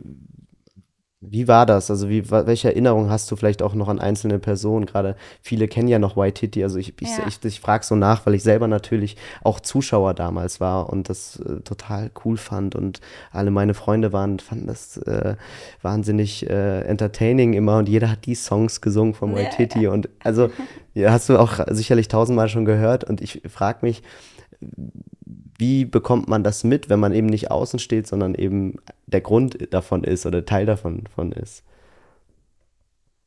[1.24, 1.92] wie war das?
[1.92, 4.88] Also wie, welche Erinnerungen hast du vielleicht auch noch an einzelne Personen?
[4.88, 6.64] Gerade viele kennen ja noch White Titty.
[6.64, 7.28] Also ich, ich, ja.
[7.28, 11.40] ich, ich frage so nach, weil ich selber natürlich auch Zuschauer damals war und das
[11.40, 12.74] äh, total cool fand.
[12.74, 15.36] Und alle meine Freunde waren, fanden das äh,
[15.84, 19.88] wahnsinnig äh, entertaining immer und jeder hat die Songs gesungen von White ja, Titty.
[19.92, 20.50] Und also
[20.96, 23.04] ja, hast du auch sicherlich tausendmal schon gehört.
[23.04, 24.02] Und ich frage mich,
[25.58, 28.80] wie bekommt man das mit, wenn man eben nicht außen steht, sondern eben
[29.12, 31.64] der Grund davon ist oder Teil davon von ist?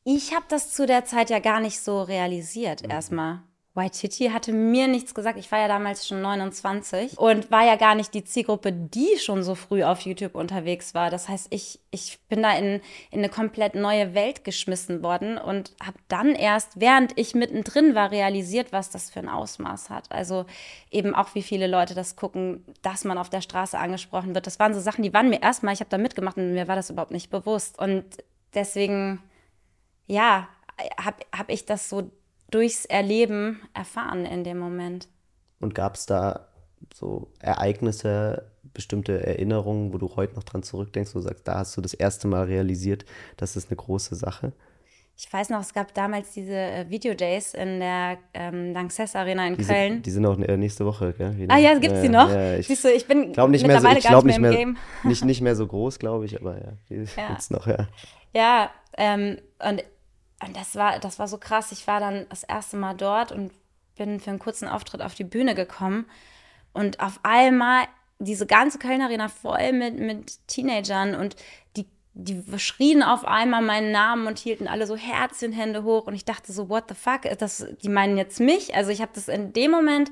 [0.03, 2.91] Ich habe das zu der Zeit ja gar nicht so realisiert, mhm.
[2.91, 3.41] erstmal.
[3.75, 5.37] Waititi hatte mir nichts gesagt.
[5.37, 9.43] Ich war ja damals schon 29 und war ja gar nicht die Zielgruppe, die schon
[9.43, 11.09] so früh auf YouTube unterwegs war.
[11.09, 15.75] Das heißt, ich, ich bin da in, in eine komplett neue Welt geschmissen worden und
[15.83, 20.09] habe dann erst, während ich mittendrin war, realisiert, was das für ein Ausmaß hat.
[20.09, 20.45] Also
[20.89, 24.47] eben auch, wie viele Leute das gucken, dass man auf der Straße angesprochen wird.
[24.47, 26.77] Das waren so Sachen, die waren mir erstmal, ich habe da mitgemacht und mir war
[26.77, 27.77] das überhaupt nicht bewusst.
[27.77, 28.05] Und
[28.53, 29.21] deswegen,
[30.07, 30.47] ja,
[30.97, 32.09] habe hab ich das so
[32.51, 35.07] durchs Erleben erfahren in dem Moment.
[35.59, 36.47] Und gab es da
[36.93, 41.75] so Ereignisse, bestimmte Erinnerungen, wo du heute noch dran zurückdenkst, wo du sagst, da hast
[41.77, 43.05] du das erste Mal realisiert,
[43.37, 44.53] das ist eine große Sache?
[45.17, 49.55] Ich weiß noch, es gab damals diese äh, Video-Days in der ähm, Lanxess Arena in
[49.55, 49.93] die Köln.
[49.93, 51.37] Sind, die sind auch äh, nächste Woche, gell?
[51.37, 51.53] Wieder.
[51.53, 52.29] Ah ja, gibt es die noch?
[52.29, 54.51] Ja, ich Siehst du, ich bin glaub nicht mittlerweile mehr so, ich gar nicht mehr,
[54.51, 54.77] im Game.
[55.05, 57.27] Nicht, nicht mehr so groß, glaube ich, aber ja, die ja.
[57.27, 57.87] gibt es noch, ja.
[58.33, 59.85] Ja, ähm, und
[60.43, 61.71] und das war, das war so krass.
[61.71, 63.51] Ich war dann das erste Mal dort und
[63.95, 66.05] bin für einen kurzen Auftritt auf die Bühne gekommen.
[66.73, 67.85] Und auf einmal
[68.19, 71.35] diese ganze Kölner Arena voll mit, mit Teenagern und
[71.77, 76.07] die, die schrien auf einmal meinen Namen und hielten alle so Herzchenhände hoch.
[76.07, 77.21] Und ich dachte so, what the fuck?
[77.39, 78.75] Das, die meinen jetzt mich?
[78.75, 80.11] Also ich habe das in dem Moment,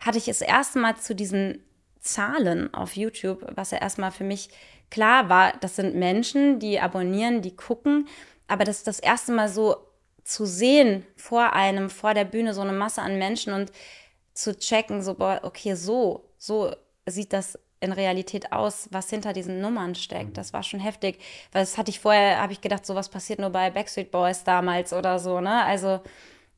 [0.00, 1.62] hatte ich das erste Mal zu diesen
[2.00, 4.48] Zahlen auf YouTube, was ja erstmal für mich
[4.90, 8.08] klar war, das sind Menschen, die abonnieren, die gucken
[8.50, 9.76] aber das das erste Mal so
[10.24, 13.72] zu sehen vor einem, vor der Bühne, so eine Masse an Menschen und
[14.34, 16.74] zu checken, so, boah, okay, so, so
[17.06, 20.36] sieht das in Realität aus, was hinter diesen Nummern steckt.
[20.36, 21.18] Das war schon heftig.
[21.52, 24.92] Weil das hatte ich vorher, habe ich gedacht, sowas passiert nur bei Backstreet Boys damals
[24.92, 25.64] oder so, ne?
[25.64, 26.00] Also,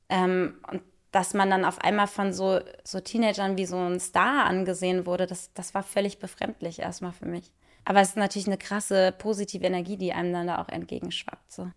[0.09, 4.47] ähm, und dass man dann auf einmal von so, so Teenagern wie so ein Star
[4.47, 7.53] angesehen wurde, das, das war völlig befremdlich erstmal für mich.
[7.85, 11.53] Aber es ist natürlich eine krasse positive Energie, die einem dann da auch entgegenschwappt.
[11.53, 11.71] So.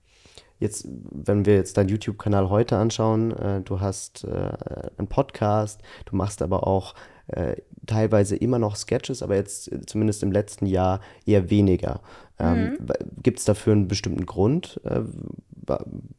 [0.59, 4.51] Jetzt, wenn wir jetzt deinen YouTube-Kanal heute anschauen, äh, du hast äh,
[4.97, 6.95] einen Podcast, du machst aber auch
[7.27, 12.01] äh, teilweise immer noch Sketches, aber jetzt äh, zumindest im letzten Jahr eher weniger.
[12.39, 12.87] Ähm, mhm.
[13.21, 14.79] Gibt es dafür einen bestimmten Grund?
[14.85, 15.01] Äh,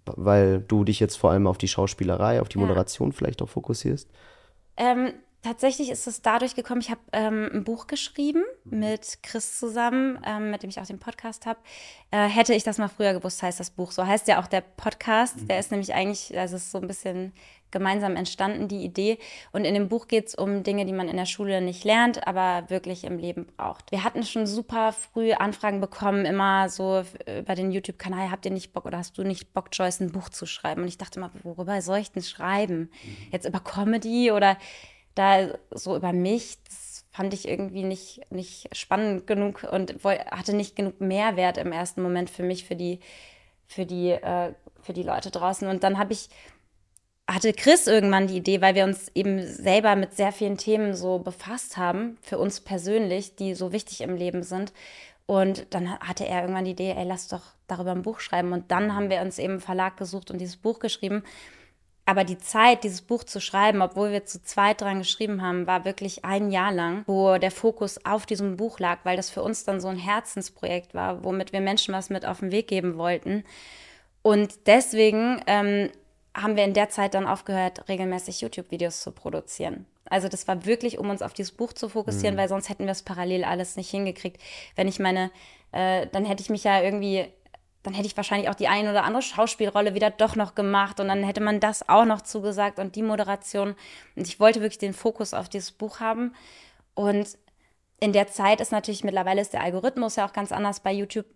[0.04, 3.16] weil du dich jetzt vor allem auf die Schauspielerei, auf die Moderation ja.
[3.16, 4.10] vielleicht auch fokussierst?
[4.76, 5.12] Ähm,
[5.46, 8.80] tatsächlich ist es dadurch gekommen, ich habe ähm, ein Buch geschrieben mhm.
[8.80, 11.60] mit Chris zusammen, ähm, mit dem ich auch den Podcast habe.
[12.10, 13.92] Äh, hätte ich das mal früher gewusst, heißt das Buch.
[13.92, 15.40] So heißt ja auch der Podcast.
[15.40, 15.48] Mhm.
[15.48, 17.32] Der ist nämlich eigentlich, also ist so ein bisschen
[17.70, 19.18] gemeinsam entstanden, die Idee.
[19.52, 22.26] Und in dem Buch geht es um Dinge, die man in der Schule nicht lernt,
[22.26, 23.90] aber wirklich im Leben braucht.
[23.92, 27.04] Wir hatten schon super früh Anfragen bekommen, immer so
[27.38, 30.28] über den YouTube-Kanal, habt ihr nicht Bock oder hast du nicht Bock, Joyce, ein Buch
[30.28, 30.82] zu schreiben?
[30.82, 32.90] Und ich dachte immer, worüber soll ich denn schreiben?
[33.02, 33.16] Mhm.
[33.32, 34.56] Jetzt über Comedy oder
[35.16, 40.76] da so über mich, das fand ich irgendwie nicht, nicht spannend genug und hatte nicht
[40.76, 43.00] genug Mehrwert im ersten Moment für mich, für die,
[43.66, 44.52] für die, äh,
[44.82, 45.66] für die Leute draußen.
[45.66, 46.28] Und dann habe ich,
[47.26, 51.18] hatte Chris irgendwann die Idee, weil wir uns eben selber mit sehr vielen Themen so
[51.18, 54.72] befasst haben, für uns persönlich, die so wichtig im Leben sind.
[55.24, 58.52] Und dann hatte er irgendwann die Idee, ey, lass doch darüber ein Buch schreiben.
[58.52, 61.24] Und dann haben wir uns eben einen Verlag gesucht und dieses Buch geschrieben.
[62.08, 65.84] Aber die Zeit, dieses Buch zu schreiben, obwohl wir zu zweit dran geschrieben haben, war
[65.84, 69.64] wirklich ein Jahr lang, wo der Fokus auf diesem Buch lag, weil das für uns
[69.64, 73.42] dann so ein Herzensprojekt war, womit wir Menschen was mit auf den Weg geben wollten.
[74.22, 75.90] Und deswegen ähm,
[76.32, 79.84] haben wir in der Zeit dann aufgehört, regelmäßig YouTube-Videos zu produzieren.
[80.08, 82.38] Also das war wirklich, um uns auf dieses Buch zu fokussieren, mhm.
[82.38, 84.40] weil sonst hätten wir es parallel alles nicht hingekriegt.
[84.76, 85.32] Wenn ich meine,
[85.72, 87.26] äh, dann hätte ich mich ja irgendwie
[87.86, 91.06] dann hätte ich wahrscheinlich auch die ein oder andere Schauspielrolle wieder doch noch gemacht und
[91.06, 93.76] dann hätte man das auch noch zugesagt und die Moderation.
[94.16, 96.34] Und ich wollte wirklich den Fokus auf dieses Buch haben.
[96.94, 97.38] Und
[98.00, 101.26] in der Zeit ist natürlich, mittlerweile ist der Algorithmus ja auch ganz anders bei YouTube.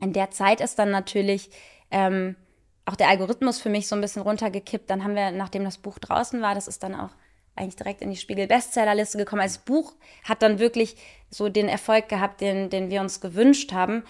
[0.00, 1.50] In der Zeit ist dann natürlich
[1.90, 2.36] ähm,
[2.84, 4.90] auch der Algorithmus für mich so ein bisschen runtergekippt.
[4.90, 7.10] Dann haben wir, nachdem das Buch draußen war, das ist dann auch
[7.56, 9.42] eigentlich direkt in die Spiegel-Bestsellerliste gekommen.
[9.42, 10.96] Als Buch hat dann wirklich
[11.30, 14.04] so den Erfolg gehabt, den, den wir uns gewünscht haben.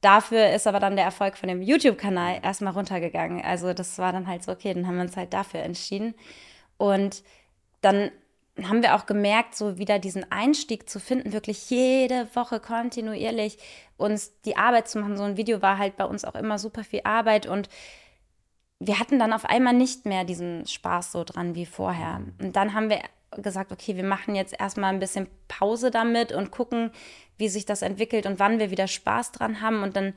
[0.00, 3.44] Dafür ist aber dann der Erfolg von dem YouTube-Kanal erstmal runtergegangen.
[3.44, 6.14] Also das war dann halt so, okay, dann haben wir uns halt dafür entschieden.
[6.78, 7.22] Und
[7.82, 8.10] dann
[8.62, 13.58] haben wir auch gemerkt, so wieder diesen Einstieg zu finden, wirklich jede Woche kontinuierlich
[13.96, 15.16] uns die Arbeit zu machen.
[15.16, 17.68] So ein Video war halt bei uns auch immer super viel Arbeit und
[18.78, 22.22] wir hatten dann auf einmal nicht mehr diesen Spaß so dran wie vorher.
[22.40, 23.00] Und dann haben wir
[23.36, 26.90] gesagt, okay, wir machen jetzt erstmal ein bisschen Pause damit und gucken,
[27.36, 29.82] wie sich das entwickelt und wann wir wieder Spaß dran haben.
[29.82, 30.14] Und dann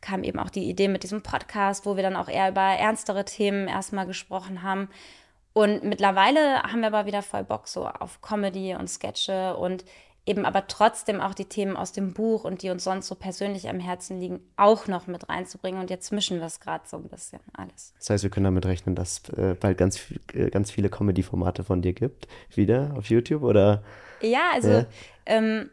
[0.00, 3.24] kam eben auch die Idee mit diesem Podcast, wo wir dann auch eher über ernstere
[3.24, 4.88] Themen erstmal gesprochen haben.
[5.52, 9.84] Und mittlerweile haben wir aber wieder voll Bock so auf Comedy und Sketche und
[10.30, 13.68] eben aber trotzdem auch die Themen aus dem Buch und die uns sonst so persönlich
[13.68, 15.80] am Herzen liegen, auch noch mit reinzubringen.
[15.80, 17.92] Und jetzt mischen wir es gerade so ein bisschen alles.
[17.98, 20.00] Das heißt, wir können damit rechnen, dass äh, bald ganz,
[20.32, 23.82] äh, ganz viele Comedy-Formate von dir gibt, wieder auf YouTube oder?
[24.22, 24.86] Ja, also ja.
[25.26, 25.68] Ähm,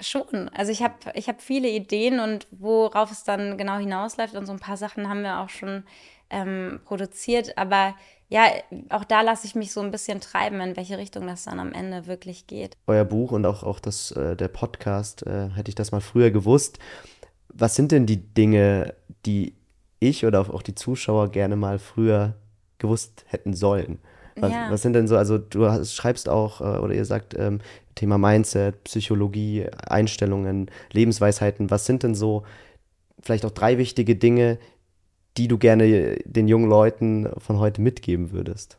[0.00, 0.48] schon.
[0.48, 4.52] Also ich habe ich hab viele Ideen und worauf es dann genau hinausläuft und so
[4.52, 5.84] ein paar Sachen haben wir auch schon
[6.30, 7.94] ähm, produziert, aber
[8.34, 8.50] ja,
[8.88, 11.72] auch da lasse ich mich so ein bisschen treiben, in welche Richtung das dann am
[11.72, 12.76] Ende wirklich geht.
[12.88, 16.32] Euer Buch und auch, auch das, äh, der Podcast, äh, hätte ich das mal früher
[16.32, 16.80] gewusst.
[17.50, 18.94] Was sind denn die Dinge,
[19.24, 19.54] die
[20.00, 22.34] ich oder auch die Zuschauer gerne mal früher
[22.78, 24.00] gewusst hätten sollen?
[24.34, 24.68] Was, ja.
[24.68, 27.60] was sind denn so, also du hast, schreibst auch äh, oder ihr sagt ähm,
[27.94, 31.70] Thema Mindset, Psychologie, Einstellungen, Lebensweisheiten.
[31.70, 32.42] Was sind denn so
[33.20, 34.58] vielleicht auch drei wichtige Dinge,
[35.36, 38.78] die du gerne den jungen Leuten von heute mitgeben würdest?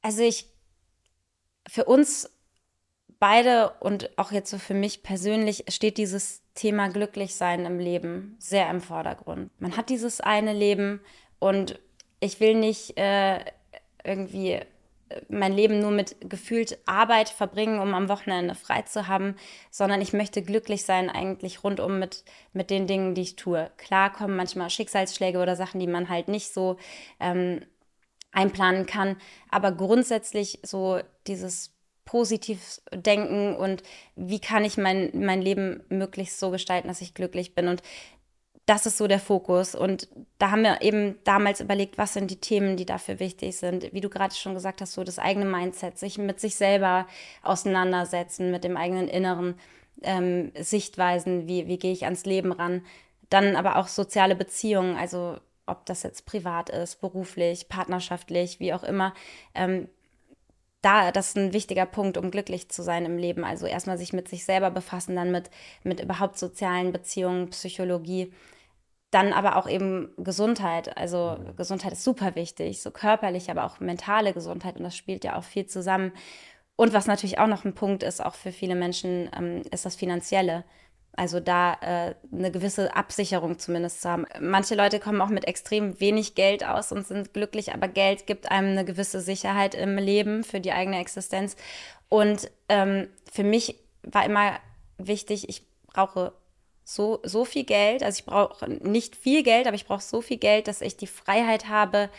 [0.00, 0.48] Also ich,
[1.68, 2.30] für uns
[3.18, 8.68] beide und auch jetzt so für mich persönlich steht dieses Thema Glücklichsein im Leben sehr
[8.68, 9.50] im Vordergrund.
[9.60, 11.00] Man hat dieses eine Leben
[11.38, 11.78] und
[12.18, 13.44] ich will nicht äh,
[14.04, 14.60] irgendwie
[15.28, 19.36] mein Leben nur mit gefühlt Arbeit verbringen, um am Wochenende frei zu haben,
[19.70, 23.70] sondern ich möchte glücklich sein eigentlich rundum mit, mit den Dingen, die ich tue.
[23.76, 26.76] Klar kommen manchmal Schicksalsschläge oder Sachen, die man halt nicht so
[27.20, 27.60] ähm,
[28.32, 29.16] einplanen kann,
[29.50, 31.72] aber grundsätzlich so dieses
[32.04, 33.82] positiv denken und
[34.16, 37.68] wie kann ich mein, mein Leben möglichst so gestalten, dass ich glücklich bin.
[37.68, 37.82] Und
[38.66, 39.74] das ist so der Fokus.
[39.74, 43.92] Und da haben wir eben damals überlegt, was sind die Themen, die dafür wichtig sind.
[43.92, 47.06] Wie du gerade schon gesagt hast, so das eigene Mindset, sich mit sich selber
[47.42, 49.58] auseinandersetzen, mit dem eigenen inneren
[50.02, 52.84] ähm, Sichtweisen, wie, wie gehe ich ans Leben ran.
[53.30, 58.82] Dann aber auch soziale Beziehungen, also ob das jetzt privat ist, beruflich, partnerschaftlich, wie auch
[58.82, 59.14] immer.
[59.54, 59.88] Ähm,
[60.82, 63.44] da, das ist ein wichtiger Punkt, um glücklich zu sein im Leben.
[63.44, 65.50] Also erstmal sich mit sich selber befassen, dann mit,
[65.84, 68.32] mit überhaupt sozialen Beziehungen, Psychologie.
[69.12, 70.96] Dann aber auch eben Gesundheit.
[70.96, 74.76] Also Gesundheit ist super wichtig, so körperlich, aber auch mentale Gesundheit.
[74.76, 76.12] Und das spielt ja auch viel zusammen.
[76.76, 79.96] Und was natürlich auch noch ein Punkt ist, auch für viele Menschen, ähm, ist das
[79.96, 80.64] Finanzielle.
[81.14, 84.26] Also da äh, eine gewisse Absicherung zumindest zu haben.
[84.40, 88.50] Manche Leute kommen auch mit extrem wenig Geld aus und sind glücklich, aber Geld gibt
[88.50, 91.56] einem eine gewisse Sicherheit im Leben für die eigene Existenz.
[92.08, 94.58] Und ähm, für mich war immer
[94.96, 96.32] wichtig, ich brauche
[96.84, 100.38] so, so viel Geld, also ich brauche nicht viel Geld, aber ich brauche so viel
[100.38, 102.10] Geld, dass ich die Freiheit habe,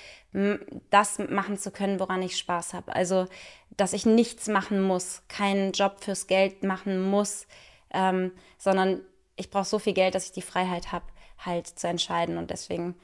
[0.89, 2.95] das machen zu können, woran ich Spaß habe.
[2.95, 3.27] Also,
[3.75, 7.45] dass ich nichts machen muss, keinen Job fürs Geld machen muss,
[7.93, 9.01] ähm, sondern
[9.35, 11.05] ich brauche so viel Geld, dass ich die Freiheit habe,
[11.37, 12.37] halt zu entscheiden.
[12.37, 12.95] Und deswegen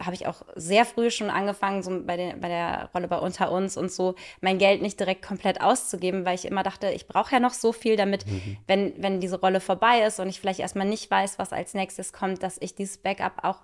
[0.00, 3.50] habe ich auch sehr früh schon angefangen, so bei, den, bei der Rolle bei Unter
[3.50, 7.32] uns und so, mein Geld nicht direkt komplett auszugeben, weil ich immer dachte, ich brauche
[7.32, 8.58] ja noch so viel, damit, mhm.
[8.66, 12.12] wenn, wenn diese Rolle vorbei ist und ich vielleicht erstmal nicht weiß, was als nächstes
[12.12, 13.60] kommt, dass ich dieses Backup auch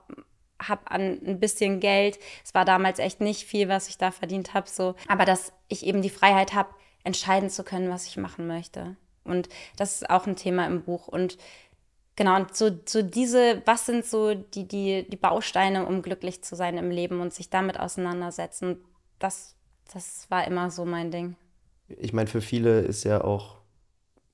[0.61, 2.19] habe an ein bisschen Geld.
[2.45, 4.97] Es war damals echt nicht viel, was ich da verdient habe, so.
[5.07, 6.71] Aber dass ich eben die Freiheit habe,
[7.05, 8.97] entscheiden zu können, was ich machen möchte.
[9.29, 11.09] Und das ist auch ein Thema im Buch.
[11.09, 11.39] Und
[12.17, 16.57] genau, und so, so diese, was sind so die, die, die Bausteine, um glücklich zu
[16.57, 18.79] sein im Leben und sich damit auseinandersetzen,
[19.19, 19.55] das,
[19.93, 21.37] das war immer so mein Ding.
[21.89, 23.58] Ich meine, für viele ist ja auch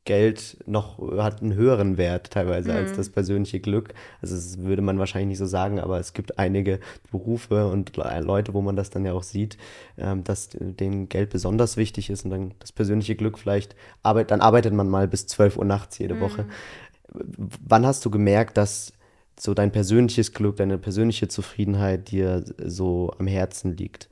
[0.05, 2.77] Geld noch hat einen höheren Wert teilweise mhm.
[2.77, 3.95] als das persönliche Glück.
[4.21, 6.79] Also das würde man wahrscheinlich nicht so sagen, aber es gibt einige
[7.11, 9.57] Berufe und Leute, wo man das dann ja auch sieht,
[9.97, 14.41] ähm, dass denen Geld besonders wichtig ist und dann das persönliche Glück vielleicht arbeitet, dann
[14.43, 16.21] arbeitet man mal bis 12 Uhr nachts jede mhm.
[16.21, 16.47] Woche.
[17.13, 18.93] Wann hast du gemerkt, dass
[19.39, 24.09] so dein persönliches Glück, deine persönliche Zufriedenheit dir so am Herzen liegt?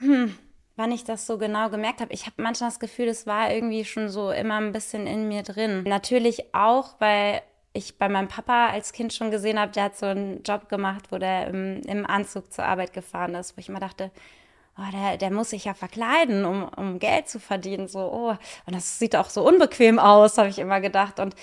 [0.00, 0.34] Hm,
[0.76, 2.12] wann ich das so genau gemerkt habe.
[2.12, 5.42] Ich habe manchmal das Gefühl, es war irgendwie schon so immer ein bisschen in mir
[5.42, 5.84] drin.
[5.84, 10.06] Natürlich auch, weil ich bei meinem Papa als Kind schon gesehen habe, der hat so
[10.06, 13.80] einen Job gemacht, wo der im, im Anzug zur Arbeit gefahren ist, wo ich immer
[13.80, 14.10] dachte,
[14.78, 17.88] oh, der, der muss sich ja verkleiden, um, um Geld zu verdienen.
[17.88, 18.36] So, oh.
[18.66, 21.20] Und das sieht auch so unbequem aus, habe ich immer gedacht.
[21.20, 21.34] Und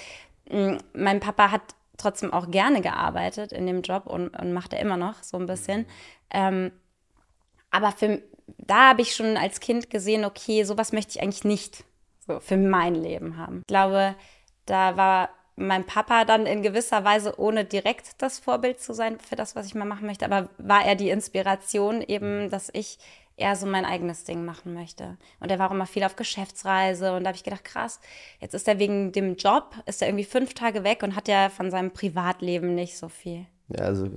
[0.49, 1.61] mh, mm, mein Papa hat
[1.97, 5.45] trotzdem auch gerne gearbeitet in dem Job und, und macht er immer noch so ein
[5.45, 5.85] bisschen.
[6.31, 6.71] Ähm,
[7.69, 8.21] aber für,
[8.57, 11.83] da habe ich schon als Kind gesehen, okay, sowas möchte ich eigentlich nicht
[12.25, 13.59] so für mein Leben haben.
[13.61, 14.15] Ich glaube,
[14.65, 19.35] da war mein Papa dann in gewisser Weise, ohne direkt das Vorbild zu sein für
[19.35, 22.97] das, was ich mal machen möchte, aber war er die Inspiration eben, dass ich
[23.37, 25.17] eher so mein eigenes Ding machen möchte.
[25.39, 27.99] Und er war auch immer viel auf Geschäftsreise und da habe ich gedacht, krass,
[28.39, 31.49] jetzt ist er wegen dem Job, ist er irgendwie fünf Tage weg und hat ja
[31.49, 33.45] von seinem Privatleben nicht so viel.
[33.75, 34.07] Ja, also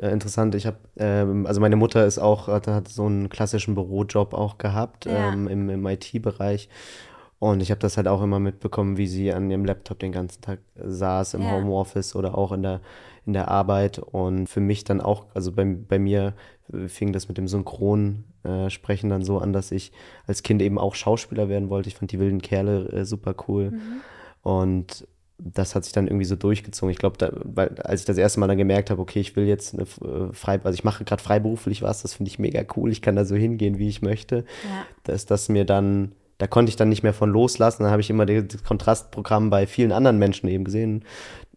[0.00, 0.54] äh, interessant.
[0.54, 4.58] Ich habe, ähm, also meine Mutter ist auch, hat, hat, so einen klassischen Bürojob auch
[4.58, 5.32] gehabt ja.
[5.32, 6.68] ähm, im, im IT-Bereich.
[7.38, 10.40] Und ich habe das halt auch immer mitbekommen, wie sie an ihrem Laptop den ganzen
[10.40, 11.52] Tag saß im ja.
[11.52, 12.80] Homeoffice oder auch in der,
[13.26, 13.98] in der Arbeit.
[13.98, 16.34] Und für mich dann auch, also bei, bei mir
[16.86, 19.92] fing das mit dem Synchronsprechen äh, dann so an, dass ich
[20.26, 21.88] als Kind eben auch Schauspieler werden wollte.
[21.88, 23.72] Ich fand die wilden Kerle äh, super cool.
[23.72, 24.00] Mhm.
[24.42, 25.06] Und
[25.44, 26.90] das hat sich dann irgendwie so durchgezogen.
[26.90, 29.74] Ich glaube, weil als ich das erste Mal dann gemerkt habe, okay, ich will jetzt
[29.74, 32.90] eine äh, frei, also ich mache gerade freiberuflich was, das finde ich mega cool.
[32.90, 34.36] Ich kann da so hingehen, wie ich möchte.
[34.36, 34.86] Ja.
[35.02, 37.82] Dass das mir dann, da konnte ich dann nicht mehr von loslassen.
[37.82, 41.04] Dann habe ich immer das Kontrastprogramm bei vielen anderen Menschen eben gesehen.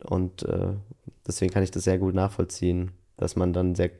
[0.04, 0.74] Und äh,
[1.26, 3.92] deswegen kann ich das sehr gut nachvollziehen, dass man dann sehr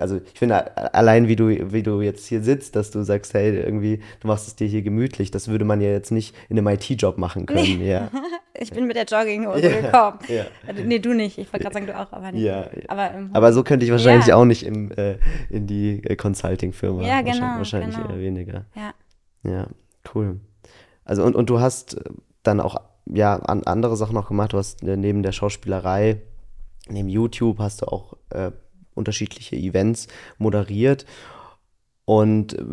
[0.00, 3.56] also ich finde allein wie du, wie du jetzt hier sitzt, dass du sagst, hey,
[3.56, 6.68] irgendwie, du machst es dir hier gemütlich, das würde man ja jetzt nicht in einem
[6.68, 7.78] IT-Job machen können.
[7.78, 7.90] Nee.
[7.90, 8.10] Ja.
[8.54, 10.18] ich bin mit der Jogginghose ja, gekommen.
[10.28, 10.44] Ja.
[10.66, 11.38] Also, nee, du nicht.
[11.38, 12.42] Ich wollte gerade sagen, du auch, aber nicht.
[12.42, 14.36] Ja, aber, aber, so könnte ich wahrscheinlich ja.
[14.36, 15.18] auch nicht im, äh,
[15.50, 17.06] in die äh, Consulting-Firma.
[17.06, 17.58] Ja, genau.
[17.58, 18.10] Wahrscheinlich, genau.
[18.10, 18.64] eher weniger.
[18.74, 18.94] Ja.
[19.44, 19.68] Ja,
[20.14, 20.40] cool.
[21.04, 21.96] Also und, und du hast
[22.42, 22.76] dann auch
[23.06, 24.52] ja, an andere Sachen noch gemacht.
[24.52, 26.20] Du hast äh, neben der Schauspielerei,
[26.88, 28.50] neben YouTube hast du auch äh,
[28.98, 30.08] unterschiedliche Events
[30.38, 31.06] moderiert
[32.04, 32.64] und äh,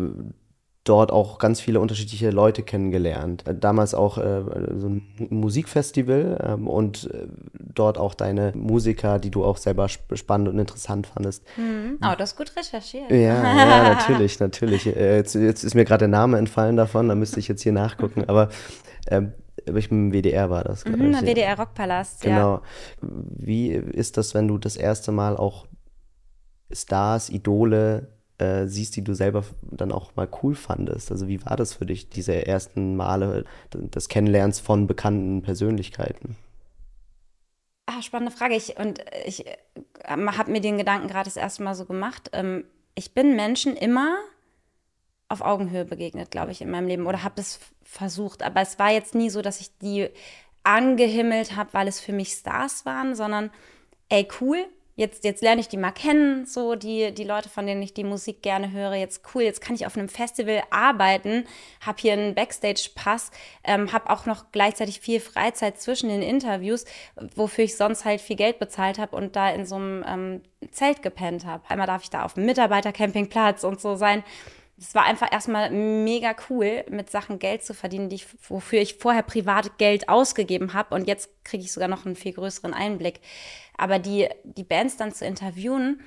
[0.88, 3.44] dort auch ganz viele unterschiedliche Leute kennengelernt.
[3.60, 4.42] Damals auch äh,
[4.76, 10.48] so ein Musikfestival ähm, und äh, dort auch deine Musiker, die du auch selber spannend
[10.48, 11.44] und interessant fandest.
[11.56, 11.98] Mhm.
[12.02, 13.10] Oh, das ist gut recherchiert.
[13.10, 14.86] Ja, ja natürlich, natürlich.
[14.86, 17.72] Äh, jetzt, jetzt, ist mir gerade der Name entfallen davon, da müsste ich jetzt hier
[17.72, 18.48] nachgucken, aber
[19.08, 19.32] ähm,
[19.74, 21.14] ich im WDR war das, mhm.
[21.14, 22.54] WDR Rockpalast, genau.
[22.54, 22.62] ja.
[23.00, 25.66] Wie ist das, wenn du das erste Mal auch
[26.70, 31.10] Stars, Idole äh, siehst, die du selber dann auch mal cool fandest?
[31.10, 36.36] Also wie war das für dich, diese ersten Male des Kennenlernens von bekannten Persönlichkeiten?
[37.86, 38.56] Ah, spannende Frage.
[38.56, 39.56] Ich, und ich äh,
[40.08, 42.30] habe mir den Gedanken gerade das erste Mal so gemacht.
[42.32, 44.16] Ähm, ich bin Menschen immer
[45.28, 48.42] auf Augenhöhe begegnet, glaube ich, in meinem Leben oder habe es versucht.
[48.42, 50.08] Aber es war jetzt nie so, dass ich die
[50.62, 53.50] angehimmelt habe, weil es für mich Stars waren, sondern
[54.08, 57.82] ey, cool, jetzt, jetzt lerne ich die mal kennen, so die, die Leute, von denen
[57.82, 58.94] ich die Musik gerne höre.
[58.94, 61.44] Jetzt cool, jetzt kann ich auf einem Festival arbeiten,
[61.80, 63.30] habe hier einen Backstage-Pass,
[63.62, 66.86] ähm, habe auch noch gleichzeitig viel Freizeit zwischen den Interviews,
[67.34, 71.02] wofür ich sonst halt viel Geld bezahlt habe und da in so einem ähm, Zelt
[71.02, 71.62] gepennt habe.
[71.68, 74.24] Einmal darf ich da auf dem Mitarbeitercampingplatz und so sein
[74.78, 78.96] es war einfach erstmal mega cool, mit Sachen Geld zu verdienen, die ich, wofür ich
[78.96, 80.94] vorher privat Geld ausgegeben habe.
[80.94, 83.20] Und jetzt kriege ich sogar noch einen viel größeren Einblick.
[83.78, 86.02] Aber die, die Bands dann zu interviewen,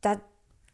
[0.00, 0.20] da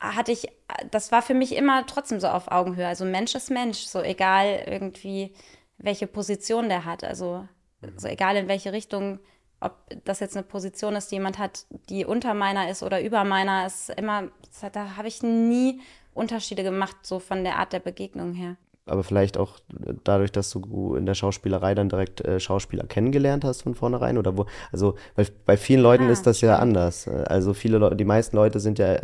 [0.00, 0.48] hatte ich,
[0.90, 2.86] das war für mich immer trotzdem so auf Augenhöhe.
[2.86, 5.34] Also Mensch ist Mensch, so egal irgendwie,
[5.78, 7.04] welche Position der hat.
[7.04, 7.48] Also
[7.96, 9.18] so egal in welche Richtung,
[9.60, 13.24] ob das jetzt eine Position ist, die jemand hat, die unter meiner ist oder über
[13.24, 14.28] meiner, ist immer,
[14.72, 15.80] da habe ich nie
[16.14, 18.56] Unterschiede gemacht, so von der Art der Begegnung her.
[18.86, 19.58] Aber vielleicht auch
[20.04, 24.36] dadurch, dass du in der Schauspielerei dann direkt äh, Schauspieler kennengelernt hast von vornherein oder
[24.36, 27.08] wo, also weil bei vielen Leuten ah, ist das ja anders.
[27.08, 28.98] Also viele Leute, die meisten Leute sind ja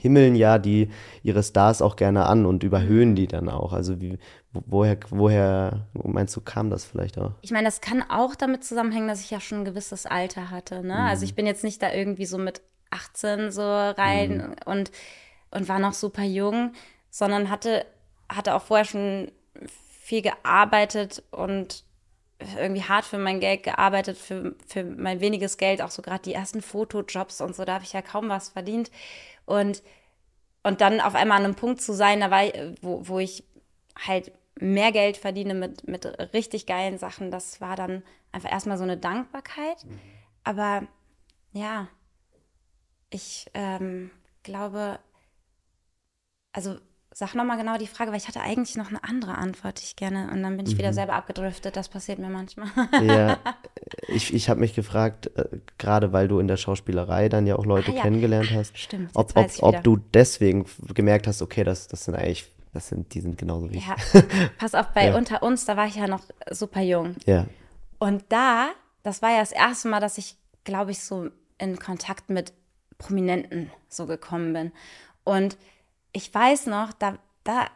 [0.00, 0.90] himmeln ja die
[1.22, 3.72] ihre Stars auch gerne an und überhöhen die dann auch.
[3.72, 4.18] Also wie,
[4.52, 7.32] woher, woher meinst du, kam das vielleicht auch?
[7.42, 10.76] Ich meine, das kann auch damit zusammenhängen, dass ich ja schon ein gewisses Alter hatte.
[10.76, 10.94] Ne?
[10.94, 11.00] Mhm.
[11.00, 14.54] Also ich bin jetzt nicht da irgendwie so mit 18 so rein mhm.
[14.64, 14.90] und
[15.50, 16.72] und war noch super jung,
[17.10, 17.86] sondern hatte,
[18.28, 19.32] hatte auch vorher schon
[20.02, 21.84] viel gearbeitet und
[22.56, 26.32] irgendwie hart für mein Geld gearbeitet, für, für mein weniges Geld, auch so gerade die
[26.32, 28.90] ersten Fotojobs und so, da habe ich ja kaum was verdient.
[29.44, 29.82] Und,
[30.62, 32.44] und dann auf einmal an einem Punkt zu sein, da war,
[32.80, 33.44] wo, wo ich
[34.06, 38.84] halt mehr Geld verdiene mit, mit richtig geilen Sachen, das war dann einfach erstmal so
[38.84, 39.84] eine Dankbarkeit.
[39.84, 40.00] Mhm.
[40.44, 40.82] aber
[41.52, 41.88] ja,
[43.10, 44.10] ich ähm,
[44.44, 45.00] glaube,
[46.52, 46.76] also
[47.12, 49.96] sag nochmal genau die Frage, weil ich hatte eigentlich noch eine andere Antwort, die ich
[49.96, 50.78] gerne, und dann bin ich mhm.
[50.78, 51.76] wieder selber abgedriftet.
[51.76, 52.68] Das passiert mir manchmal.
[53.04, 53.38] Ja,
[54.08, 57.66] ich, ich habe mich gefragt, äh, gerade weil du in der Schauspielerei dann ja auch
[57.66, 58.02] Leute ah, ja.
[58.02, 62.50] kennengelernt hast, Stimmt, ob, ob, ob du deswegen gemerkt hast, okay, das, das sind eigentlich,
[62.72, 63.86] das sind, die sind genauso wie ich.
[63.86, 63.96] Ja,
[64.58, 65.16] pass auf, bei ja.
[65.16, 67.16] Unter uns, da war ich ja noch super jung.
[67.26, 67.46] Ja.
[67.98, 68.70] Und da,
[69.02, 71.28] das war ja das erste Mal, dass ich, glaube ich, so
[71.58, 72.52] in Kontakt mit
[72.98, 74.72] Prominenten so gekommen bin.
[75.24, 75.56] Und
[76.12, 77.66] ich weiß noch, da, da,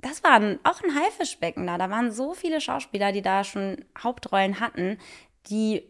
[0.00, 1.78] das war ein, auch ein Haifischbecken da.
[1.78, 4.98] Da waren so viele Schauspieler, die da schon Hauptrollen hatten,
[5.48, 5.82] die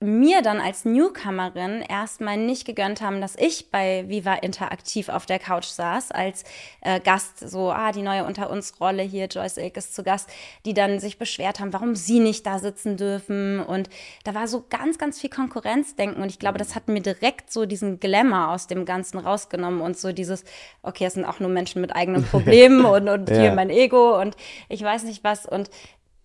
[0.00, 5.38] mir dann als Newcomerin erstmal nicht gegönnt haben, dass ich bei Viva Interaktiv auf der
[5.38, 6.44] Couch saß, als
[6.82, 10.28] äh, Gast, so, ah, die neue Unter uns Rolle hier, Joyce Ilk ist zu Gast,
[10.66, 13.60] die dann sich beschwert haben, warum sie nicht da sitzen dürfen.
[13.60, 13.88] Und
[14.24, 16.22] da war so ganz, ganz viel Konkurrenzdenken.
[16.22, 19.96] Und ich glaube, das hat mir direkt so diesen Glamour aus dem Ganzen rausgenommen und
[19.96, 20.44] so dieses,
[20.82, 23.36] okay, es sind auch nur Menschen mit eigenen Problemen und, und ja.
[23.36, 24.36] hier mein Ego und
[24.68, 25.46] ich weiß nicht was.
[25.46, 25.70] Und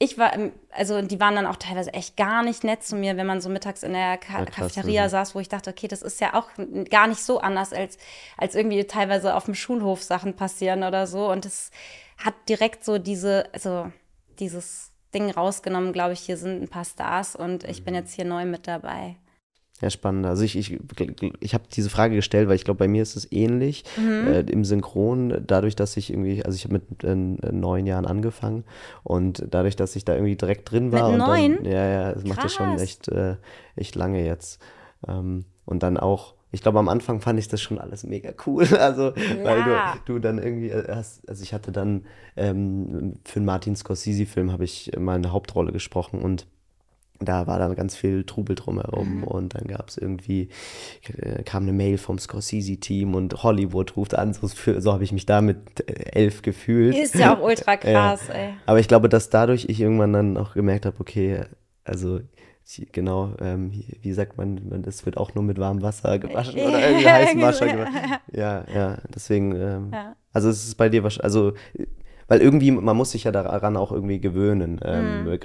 [0.02, 0.32] ich war,
[0.72, 3.50] also die waren dann auch teilweise echt gar nicht nett zu mir, wenn man so
[3.50, 6.50] mittags in der Ka ja, Cafeteria saß, wo ich dachte, okay, das ist ja auch
[6.90, 8.00] gar nicht so anders, als,
[8.36, 11.32] als irgendwie teilweise auf dem Schulhof Sachen passieren oder so.
[11.32, 11.70] Und es
[12.18, 13.92] hat direkt so diese, also
[14.40, 18.00] dieses Ding rausgenommen, glaube ich, hier sind ein paar Stars und ich bin mhm.
[18.00, 19.18] jetzt hier neu mit dabei.
[19.82, 20.28] Ja, spannend.
[20.28, 20.80] Also ich, ich,
[21.40, 24.28] ich habe diese Frage gestellt, weil ich glaube, bei mir ist es ähnlich mhm.
[24.28, 28.64] äh, im Synchron, dadurch, dass ich irgendwie, also ich habe mit äh, neun Jahren angefangen
[29.04, 31.10] und dadurch, dass ich da irgendwie direkt drin war.
[31.10, 31.64] Mit neun?
[31.64, 33.38] Dann, ja, ja, das macht das schon echt, äh,
[33.76, 34.62] echt lange jetzt.
[35.08, 38.68] Ähm, und dann auch, ich glaube, am Anfang fand ich das schon alles mega cool.
[38.78, 39.44] Also, ja.
[39.44, 42.06] weil du, du dann irgendwie äh, hast, also ich hatte dann
[42.36, 46.46] ähm, für einen Martin Scorsese-Film habe ich mal eine Hauptrolle gesprochen und
[47.28, 49.24] da war dann ganz viel Trubel drumherum mhm.
[49.24, 50.50] und dann gab es irgendwie,
[51.18, 55.26] äh, kam eine Mail vom Scorsese-Team und Hollywood ruft an, so, so habe ich mich
[55.26, 56.96] da mit äh, elf gefühlt.
[56.96, 58.34] Ist ja auch ultra krass, ja.
[58.34, 58.54] ey.
[58.66, 61.42] Aber ich glaube, dass dadurch ich irgendwann dann auch gemerkt habe, okay,
[61.84, 62.20] also
[62.92, 67.10] genau, ähm, wie sagt man, das wird auch nur mit warmem Wasser gewaschen oder irgendwie
[67.10, 67.96] heißem Wasser gewaschen.
[68.32, 70.16] Ja, ja, deswegen, ähm, ja.
[70.32, 71.54] also es ist bei dir wahrscheinlich, also
[72.32, 74.80] weil irgendwie, man muss sich ja daran auch irgendwie gewöhnen.
[74.86, 75.38] Ähm, mhm.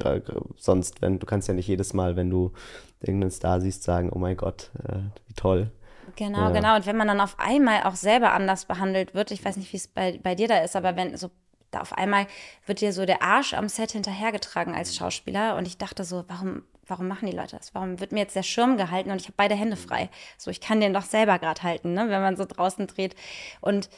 [0.57, 2.53] Sonst, wenn, du kannst ja nicht jedes Mal, wenn du
[3.01, 5.73] irgendeinen Star siehst, sagen, oh mein Gott, äh, wie toll.
[6.15, 6.51] Genau, ja.
[6.51, 6.77] genau.
[6.77, 9.79] Und wenn man dann auf einmal auch selber anders behandelt wird, ich weiß nicht, wie
[9.79, 11.33] es bei, bei dir da ist, aber wenn so
[11.73, 12.29] da auf einmal
[12.67, 16.63] wird dir so der Arsch am Set hinterhergetragen als Schauspieler und ich dachte so, warum,
[16.87, 17.75] warum machen die Leute das?
[17.75, 20.09] Warum wird mir jetzt der Schirm gehalten und ich habe beide Hände frei?
[20.39, 23.17] So, ich kann den doch selber gerade halten, ne, wenn man so draußen dreht.
[23.61, 23.91] Und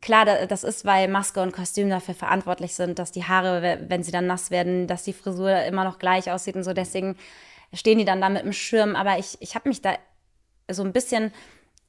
[0.00, 4.12] klar, das ist, weil Maske und Kostüm dafür verantwortlich sind, dass die Haare, wenn sie
[4.12, 6.72] dann nass werden, dass die Frisur immer noch gleich aussieht und so.
[6.72, 7.16] Deswegen
[7.72, 8.96] stehen die dann da mit dem Schirm.
[8.96, 9.94] Aber ich, ich habe mich da
[10.70, 11.32] so ein bisschen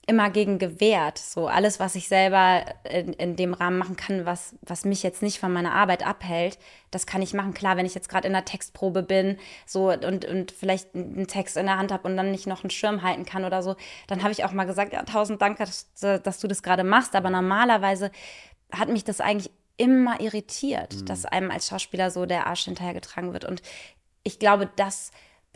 [0.08, 1.20] immer gegen gewehrt.
[1.20, 5.22] So alles, was ich selber in, in dem Rahmen machen kann, was, was mich jetzt
[5.22, 6.58] nicht von meiner Arbeit abhält,
[6.90, 7.54] das kann ich machen.
[7.54, 9.38] Klar, wenn ich jetzt gerade in der Textprobe bin
[9.68, 12.72] so und, und vielleicht einen Text in der Hand habe und dann nicht noch einen
[12.72, 13.76] Schirm halten kann oder so,
[14.08, 17.16] dann habe ich auch mal gesagt, ja, tausend Dank, dass, dass du das gerade machst.
[17.16, 18.12] Aber normalerweise
[18.72, 21.06] hat mich das eigentlich immer irritiert, mhm.
[21.06, 23.46] dass einem als Schauspieler so der Arsch hinterhergetragen wird.
[23.46, 23.62] Und
[24.24, 25.12] ich glaube, das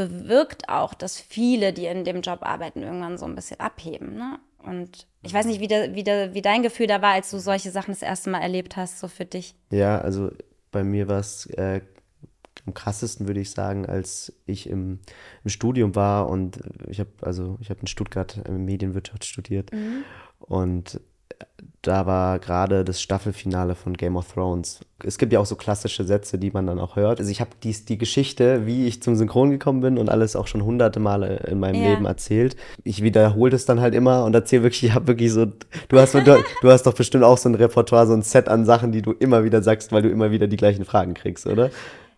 [0.08, 4.16] bewirkt auch, dass viele, die in dem Job arbeiten, irgendwann so ein bisschen abheben.
[4.16, 4.40] Ne?
[4.64, 7.40] Und ich weiß nicht, wie, der, wie, der, wie dein Gefühl da war, als du
[7.40, 9.56] solche Sachen das erste Mal erlebt hast, so für dich.
[9.72, 10.32] Ja, also
[10.72, 11.82] bei mir war es äh,
[12.66, 15.00] am krassesten, würde ich sagen, als ich im,
[15.44, 20.04] im Studium war und ich habe also ich habe in Stuttgart Medienwirtschaft studiert mhm.
[20.40, 21.02] und
[21.84, 24.80] da war gerade das Staffelfinale von Game of Thrones.
[25.04, 27.20] Es gibt ja auch so klassische Sätze, die man dann auch hört.
[27.20, 30.48] Also ich habe die, die Geschichte, wie ich zum Synchron gekommen bin und alles auch
[30.48, 31.90] schon hunderte Male in meinem ja.
[31.90, 32.56] Leben erzählt.
[32.86, 36.14] Ich wiederhole das dann halt immer und erzähle wirklich, ich habe wirklich so, du hast,
[36.14, 36.22] du,
[36.62, 39.12] du hast doch bestimmt auch so ein Repertoire, so ein Set an Sachen, die du
[39.12, 41.70] immer wieder sagst, weil du immer wieder die gleichen Fragen kriegst, oder?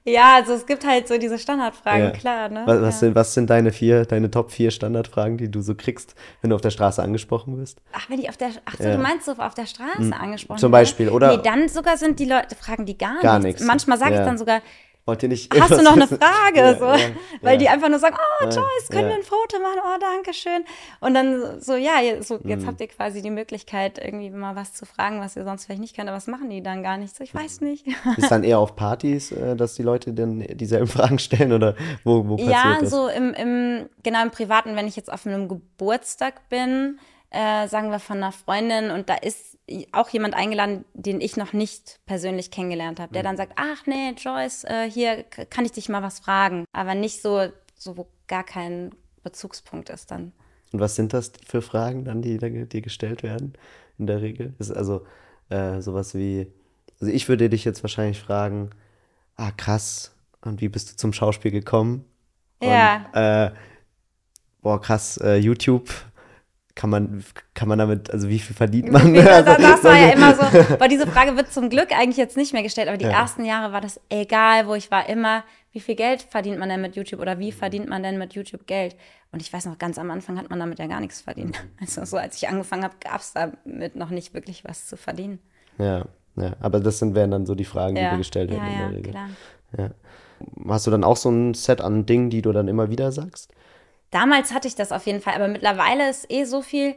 [0.08, 2.12] Ja, also es gibt halt so diese Standardfragen, ja.
[2.12, 2.50] klar.
[2.50, 2.62] Ne?
[2.66, 3.00] Was, was, ja.
[3.00, 6.56] sind, was sind deine vier, deine Top vier Standardfragen, die du so kriegst, wenn du
[6.56, 7.82] auf der Straße angesprochen wirst?
[7.92, 8.96] Ach, wenn ich auf der, ach so, ja.
[8.96, 10.14] du meinst so auf der Straße mhm.
[10.14, 11.36] angesprochen Zum Beispiel, oder?
[11.36, 13.64] Nee, dann sogar sind die Leute, fragen die gar, gar nichts.
[13.64, 14.62] Manchmal sage ich dann sogar,
[15.08, 16.58] Wollt ihr nicht Hast du noch eine Frage?
[16.58, 17.10] Ja, so, ja,
[17.42, 19.80] weil die einfach nur sagen, oh Joyce, können wir ein Foto machen?
[19.84, 20.66] Oh, danke schön.
[21.00, 22.68] Und dann so, ja, so, jetzt mhm.
[22.68, 25.96] habt ihr quasi die Möglichkeit, irgendwie mal was zu fragen, was ihr sonst vielleicht nicht
[25.96, 26.10] könnt.
[26.10, 27.16] Aber was machen die dann gar nicht?
[27.16, 27.86] So, ich weiß nicht.
[28.18, 32.28] Ist dann eher auf Partys, äh, dass die Leute dann dieselben Fragen stellen oder wo,
[32.28, 32.82] wo passiert ja, das?
[32.82, 37.00] Ja, so im, im, genau im Privaten, wenn ich jetzt auf einem Geburtstag bin,
[37.36, 39.58] äh, sagen wir von einer Freundin und da ist
[39.92, 43.26] auch jemand eingeladen, den ich noch nicht persönlich kennengelernt habe, der mhm.
[43.26, 46.66] dann sagt, ach nee, Joyce, äh, hier kann ich dich mal was fragen.
[46.72, 48.92] Aber nicht so, so wo gar kein
[49.24, 50.32] Bezugspunkt ist dann.
[50.72, 53.54] Und was sind das für Fragen dann, die dir gestellt werden
[53.98, 54.54] in der Regel?
[54.60, 55.06] Ist also
[55.50, 56.48] äh, sowas wie,
[57.02, 58.70] also ich würde dich jetzt wahrscheinlich fragen,
[59.36, 62.06] ah krass, und wie bist du zum Schauspiel gekommen?
[62.62, 63.08] Ja.
[63.08, 63.52] Und, äh,
[64.62, 65.90] boah, krass, äh, YouTube,
[66.76, 67.24] kann man,
[67.54, 69.14] kann man damit, also wie viel verdient man?
[69.14, 70.42] Viel, das, das war ja immer so,
[70.74, 73.12] aber diese Frage wird zum Glück eigentlich jetzt nicht mehr gestellt, aber die ja.
[73.12, 76.82] ersten Jahre war das egal, wo ich war immer, wie viel Geld verdient man denn
[76.82, 78.96] mit YouTube oder wie verdient man denn mit YouTube Geld?
[79.32, 81.62] Und ich weiß noch, ganz am Anfang hat man damit ja gar nichts verdient.
[81.62, 81.70] Mhm.
[81.82, 85.40] Also so als ich angefangen habe, gab es damit noch nicht wirklich was zu verdienen.
[85.78, 86.06] Ja,
[86.36, 86.54] ja.
[86.60, 88.04] Aber das sind, wären dann so die Fragen, ja.
[88.04, 89.12] die dir gestellt werden ja, in der Regel.
[89.12, 89.30] Klar.
[89.78, 89.90] Ja.
[90.68, 93.54] Hast du dann auch so ein Set an Dingen, die du dann immer wieder sagst?
[94.16, 96.96] Damals hatte ich das auf jeden Fall, aber mittlerweile ist eh so viel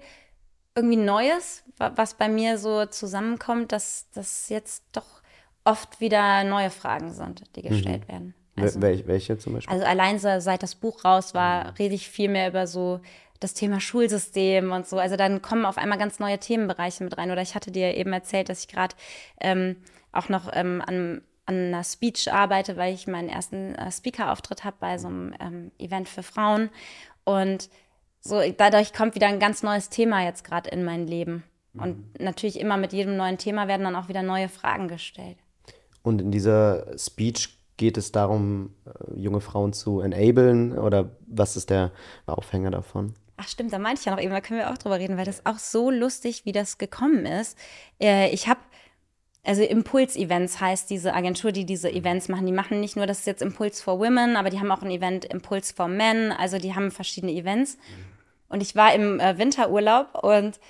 [0.77, 5.21] irgendwie Neues, was bei mir so zusammenkommt, dass das jetzt doch
[5.65, 8.13] oft wieder neue Fragen sind, die gestellt mhm.
[8.13, 8.35] werden.
[8.55, 9.73] Also, Wel welche zum Beispiel?
[9.75, 13.01] Also allein so, seit das Buch raus war, rede ich viel mehr über so
[13.41, 14.99] das Thema Schulsystem und so.
[14.99, 17.33] Also dann kommen auf einmal ganz neue Themenbereiche mit rein.
[17.33, 18.95] Oder ich hatte dir eben erzählt, dass ich gerade
[19.41, 19.75] ähm,
[20.13, 24.77] auch noch ähm, an, an einer Speech arbeite, weil ich meinen ersten äh, Speaker-Auftritt habe
[24.81, 26.69] bei so einem ähm, Event für Frauen.
[27.29, 27.69] Und
[28.21, 31.45] so dadurch kommt wieder ein ganz neues Thema jetzt gerade in mein Leben.
[31.75, 32.25] Und mhm.
[32.25, 35.37] natürlich immer mit jedem neuen Thema werden dann auch wieder neue Fragen gestellt.
[36.03, 41.69] Und in dieser Speech geht es darum, äh, junge Frauen zu enablen oder was ist
[41.69, 41.93] der
[42.25, 43.13] Aufhänger davon?
[43.37, 45.27] Ach stimmt, da meinte ich ja noch eben, da können wir auch drüber reden, weil
[45.27, 47.59] das auch so lustig, wie das gekommen ist.
[48.01, 48.61] Äh, ich habe,
[49.49, 52.45] also Impuls-Events heißt diese Agentur, die diese Events machen.
[52.45, 54.91] Die machen nicht nur, das ist jetzt Impuls for Women, aber die haben auch ein
[54.91, 56.33] Event Impuls for Men.
[56.33, 57.79] Also die haben verschiedene Events.
[58.51, 60.61] Und ich war im äh, Winterurlaub und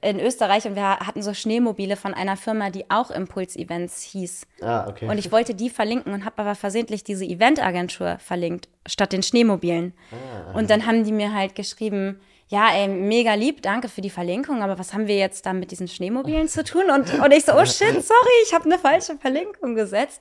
[0.00, 4.46] in Österreich und wir hatten so Schneemobile von einer Firma, die auch Impuls-Events hieß.
[4.62, 5.06] Ah, okay.
[5.06, 9.92] Und ich wollte die verlinken und habe aber versehentlich diese Eventagentur verlinkt, statt den Schneemobilen.
[10.10, 12.18] Ah, und dann haben die mir halt geschrieben,
[12.50, 15.70] ja, ey, mega lieb, danke für die Verlinkung, aber was haben wir jetzt da mit
[15.70, 16.90] diesen Schneemobilen zu tun?
[16.90, 20.20] Und, und ich so, oh shit, sorry, ich habe eine falsche Verlinkung gesetzt.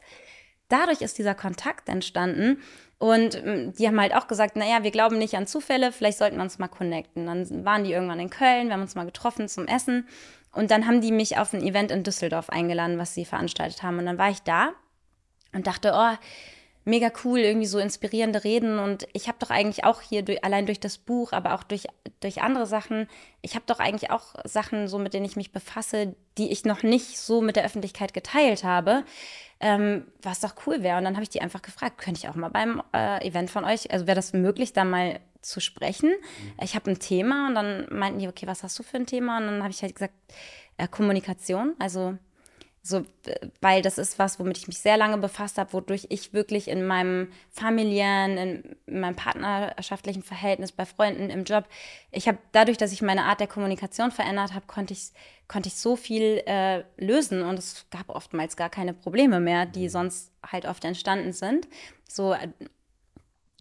[0.67, 2.61] Dadurch ist dieser Kontakt entstanden
[2.99, 6.37] und ähm, die haben halt auch gesagt, naja, wir glauben nicht an Zufälle, vielleicht sollten
[6.37, 7.25] wir uns mal connecten.
[7.25, 10.07] Dann waren die irgendwann in Köln, wir haben uns mal getroffen zum Essen.
[10.51, 13.97] Und dann haben die mich auf ein Event in Düsseldorf eingeladen, was sie veranstaltet haben.
[13.97, 14.73] Und dann war ich da
[15.51, 16.15] und dachte, oh,
[16.85, 18.79] mega cool, irgendwie so inspirierende Reden.
[18.79, 21.85] Und ich habe doch eigentlich auch hier, durch, allein durch das Buch, aber auch durch,
[22.19, 23.07] durch andere Sachen,
[23.41, 26.83] ich habe doch eigentlich auch Sachen, so mit denen ich mich befasse, die ich noch
[26.83, 29.03] nicht so mit der Öffentlichkeit geteilt habe
[29.59, 30.97] ähm, was doch cool wäre.
[30.97, 33.65] Und dann habe ich die einfach gefragt, könnte ich auch mal beim äh, Event von
[33.65, 36.09] euch, also wäre das möglich, da mal zu sprechen?
[36.09, 36.53] Mhm.
[36.63, 39.37] Ich habe ein Thema und dann meinten die, okay, was hast du für ein Thema?
[39.37, 40.13] Und dann habe ich halt gesagt,
[40.77, 42.17] äh, Kommunikation, also
[42.89, 43.05] so,
[43.61, 46.85] weil das ist was, womit ich mich sehr lange befasst habe, wodurch ich wirklich in
[46.85, 51.65] meinem familiären, in, in meinem partnerschaftlichen Verhältnis, bei Freunden, im Job,
[52.11, 55.11] ich habe dadurch, dass ich meine Art der Kommunikation verändert habe, konnte ich,
[55.47, 59.85] konnte ich so viel äh, lösen und es gab oftmals gar keine Probleme mehr, die
[59.85, 59.89] mhm.
[59.89, 61.67] sonst halt oft entstanden sind.
[62.07, 62.35] So,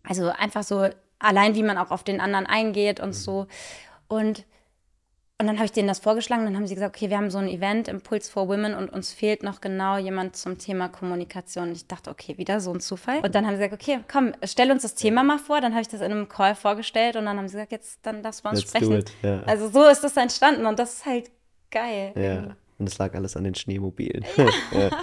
[0.03, 3.13] also einfach so allein, wie man auch auf den anderen eingeht und mhm.
[3.13, 3.47] so.
[4.09, 4.45] Und
[5.41, 7.39] und dann habe ich denen das vorgeschlagen, dann haben sie gesagt, okay, wir haben so
[7.39, 11.69] ein Event, Impulse for Women, und uns fehlt noch genau jemand zum Thema Kommunikation.
[11.69, 13.21] Und ich dachte, okay, wieder so ein Zufall.
[13.21, 15.61] Und dann haben sie gesagt, okay, komm, stell uns das Thema mal vor.
[15.61, 18.23] Dann habe ich das in einem Call vorgestellt und dann haben sie gesagt, jetzt, dann
[18.23, 19.05] darfst du uns Let's sprechen.
[19.23, 19.43] Ja.
[19.45, 21.31] Also so ist das entstanden und das ist halt
[21.71, 22.13] geil.
[22.17, 24.25] Ja, und es lag alles an den Schneemobilen.
[24.73, 24.91] Ja.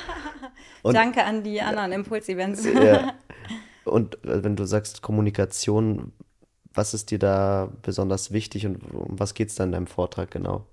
[0.84, 2.66] Danke an die anderen Impuls-Events.
[2.66, 3.14] Ja.
[3.86, 6.12] Und äh, wenn du sagst Kommunikation,
[6.76, 10.32] was ist dir da besonders wichtig und um was geht es da in deinem Vortrag
[10.32, 10.66] genau?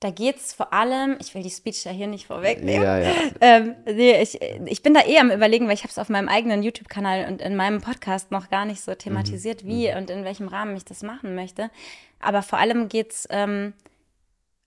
[0.00, 2.82] Da geht es vor allem, ich will die Speech ja hier nicht vorwegnehmen.
[2.82, 3.12] Ja, ja.
[3.42, 6.28] Ähm, nee, ich, ich bin da eh am überlegen, weil ich habe es auf meinem
[6.28, 9.68] eigenen YouTube-Kanal und in meinem Podcast noch gar nicht so thematisiert, mhm.
[9.68, 9.98] wie mhm.
[9.98, 11.70] und in welchem Rahmen ich das machen möchte.
[12.18, 13.74] Aber vor allem geht es ähm,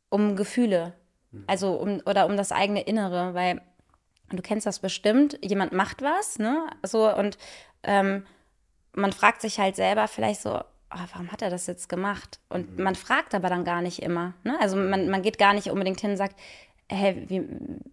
[0.10, 0.94] um Gefühle.
[1.32, 1.44] Mhm.
[1.48, 3.62] Also um oder um das eigene Innere, weil
[4.30, 6.68] du kennst das bestimmt, jemand macht was, ne?
[6.84, 7.40] So und
[7.82, 8.24] ähm,
[8.96, 12.40] man fragt sich halt selber vielleicht so, oh, warum hat er das jetzt gemacht?
[12.50, 12.84] Und mhm.
[12.84, 14.34] man fragt aber dann gar nicht immer.
[14.44, 14.58] Ne?
[14.60, 16.40] Also man, man geht gar nicht unbedingt hin und sagt,
[16.90, 17.40] hey, wie,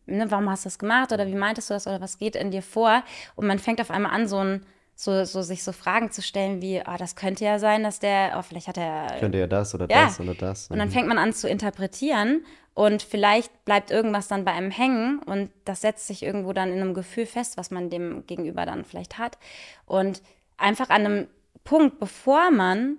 [0.06, 2.50] ne, warum hast du das gemacht oder wie meintest du das oder was geht in
[2.50, 3.02] dir vor?
[3.36, 4.66] Und man fängt auf einmal an, so ein
[5.00, 8.36] so, so sich so Fragen zu stellen wie, oh, das könnte ja sein, dass der,
[8.38, 9.16] oh, vielleicht hat er.
[9.18, 10.04] Könnte ja das oder ja.
[10.04, 10.68] das oder das.
[10.68, 10.92] Und dann mhm.
[10.92, 12.44] fängt man an zu interpretieren
[12.74, 16.80] und vielleicht bleibt irgendwas dann bei einem hängen und das setzt sich irgendwo dann in
[16.80, 19.38] einem Gefühl fest, was man dem gegenüber dann vielleicht hat.
[19.86, 20.20] Und
[20.60, 21.28] einfach an einem
[21.64, 22.98] Punkt, bevor man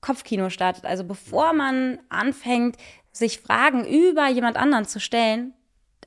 [0.00, 2.76] Kopfkino startet, also bevor man anfängt,
[3.12, 5.52] sich Fragen über jemand anderen zu stellen,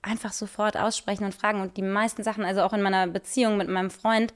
[0.01, 1.61] einfach sofort aussprechen und fragen.
[1.61, 4.33] Und die meisten Sachen, also auch in meiner Beziehung mit meinem Freund,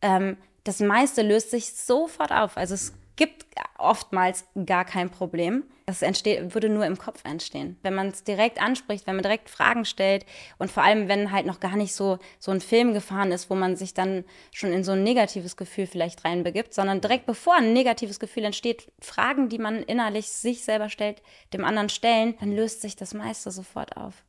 [0.00, 2.56] ähm, das meiste löst sich sofort auf.
[2.56, 3.46] Also es gibt
[3.78, 5.62] oftmals gar kein Problem.
[5.86, 7.76] Das entsteht, würde nur im Kopf entstehen.
[7.82, 10.26] Wenn man es direkt anspricht, wenn man direkt Fragen stellt
[10.58, 13.54] und vor allem, wenn halt noch gar nicht so, so ein Film gefahren ist, wo
[13.54, 17.72] man sich dann schon in so ein negatives Gefühl vielleicht reinbegibt, sondern direkt bevor ein
[17.72, 22.82] negatives Gefühl entsteht, Fragen, die man innerlich sich selber stellt, dem anderen stellen, dann löst
[22.82, 24.24] sich das meiste sofort auf.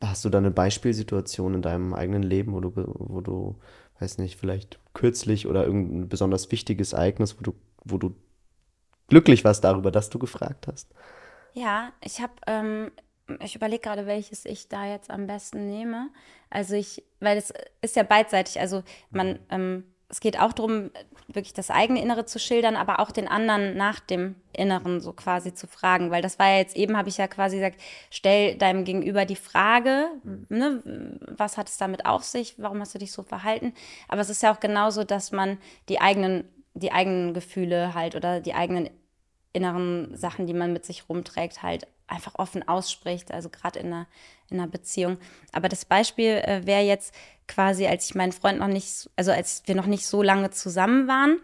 [0.00, 3.56] Hast du da eine Beispielsituation in deinem eigenen Leben, wo du, wo du,
[3.98, 7.54] weiß nicht, vielleicht kürzlich oder irgendein besonders wichtiges Ereignis, wo du,
[7.84, 8.14] wo du
[9.08, 10.92] glücklich warst darüber, dass du gefragt hast?
[11.52, 12.90] Ja, ich habe, ähm,
[13.40, 16.10] ich überlege gerade, welches ich da jetzt am besten nehme.
[16.50, 18.60] Also ich, weil es ist ja beidseitig.
[18.60, 20.90] Also man, ähm, es geht auch darum,
[21.26, 25.54] wirklich das eigene Innere zu schildern, aber auch den anderen nach dem Inneren so quasi
[25.54, 26.10] zu fragen.
[26.10, 27.80] Weil das war ja jetzt eben, habe ich ja quasi gesagt,
[28.10, 30.08] stell deinem Gegenüber die Frage,
[30.50, 33.72] ne, was hat es damit auf sich, warum hast du dich so verhalten?
[34.08, 35.56] Aber es ist ja auch genauso, dass man
[35.88, 36.44] die eigenen,
[36.74, 38.90] die eigenen Gefühle halt oder die eigenen
[39.52, 44.06] inneren Sachen, die man mit sich rumträgt, halt einfach offen ausspricht, also gerade in einer,
[44.50, 45.18] in einer Beziehung.
[45.52, 47.14] Aber das Beispiel äh, wäre jetzt
[47.48, 51.08] quasi, als ich meinen Freund noch nicht, also als wir noch nicht so lange zusammen
[51.08, 51.40] waren,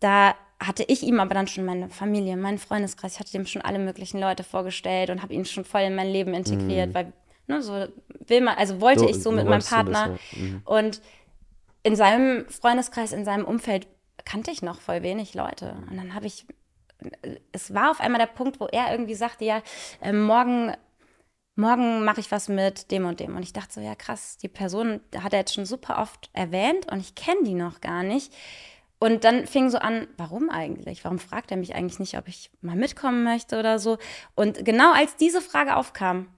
[0.00, 3.62] da hatte ich ihm aber dann schon meine Familie, meinen Freundeskreis, ich hatte dem schon
[3.62, 6.94] alle möglichen Leute vorgestellt und habe ihn schon voll in mein Leben integriert, mhm.
[6.94, 7.12] weil
[7.48, 7.86] ne, so
[8.26, 10.10] will man, also wollte so, ich so mit meinem Partner.
[10.10, 10.38] Das, ja.
[10.38, 10.62] mhm.
[10.64, 11.00] Und
[11.82, 13.88] in seinem Freundeskreis, in seinem Umfeld
[14.24, 15.76] kannte ich noch voll wenig Leute.
[15.90, 16.46] Und dann habe ich
[17.52, 19.62] es war auf einmal der Punkt, wo er irgendwie sagte, ja,
[20.00, 20.72] äh, morgen,
[21.56, 23.36] morgen mache ich was mit dem und dem.
[23.36, 26.90] Und ich dachte so, ja krass, die Person hat er jetzt schon super oft erwähnt
[26.90, 28.32] und ich kenne die noch gar nicht.
[28.98, 31.02] Und dann fing so an, warum eigentlich?
[31.04, 33.98] Warum fragt er mich eigentlich nicht, ob ich mal mitkommen möchte oder so?
[34.36, 36.28] Und genau als diese Frage aufkam,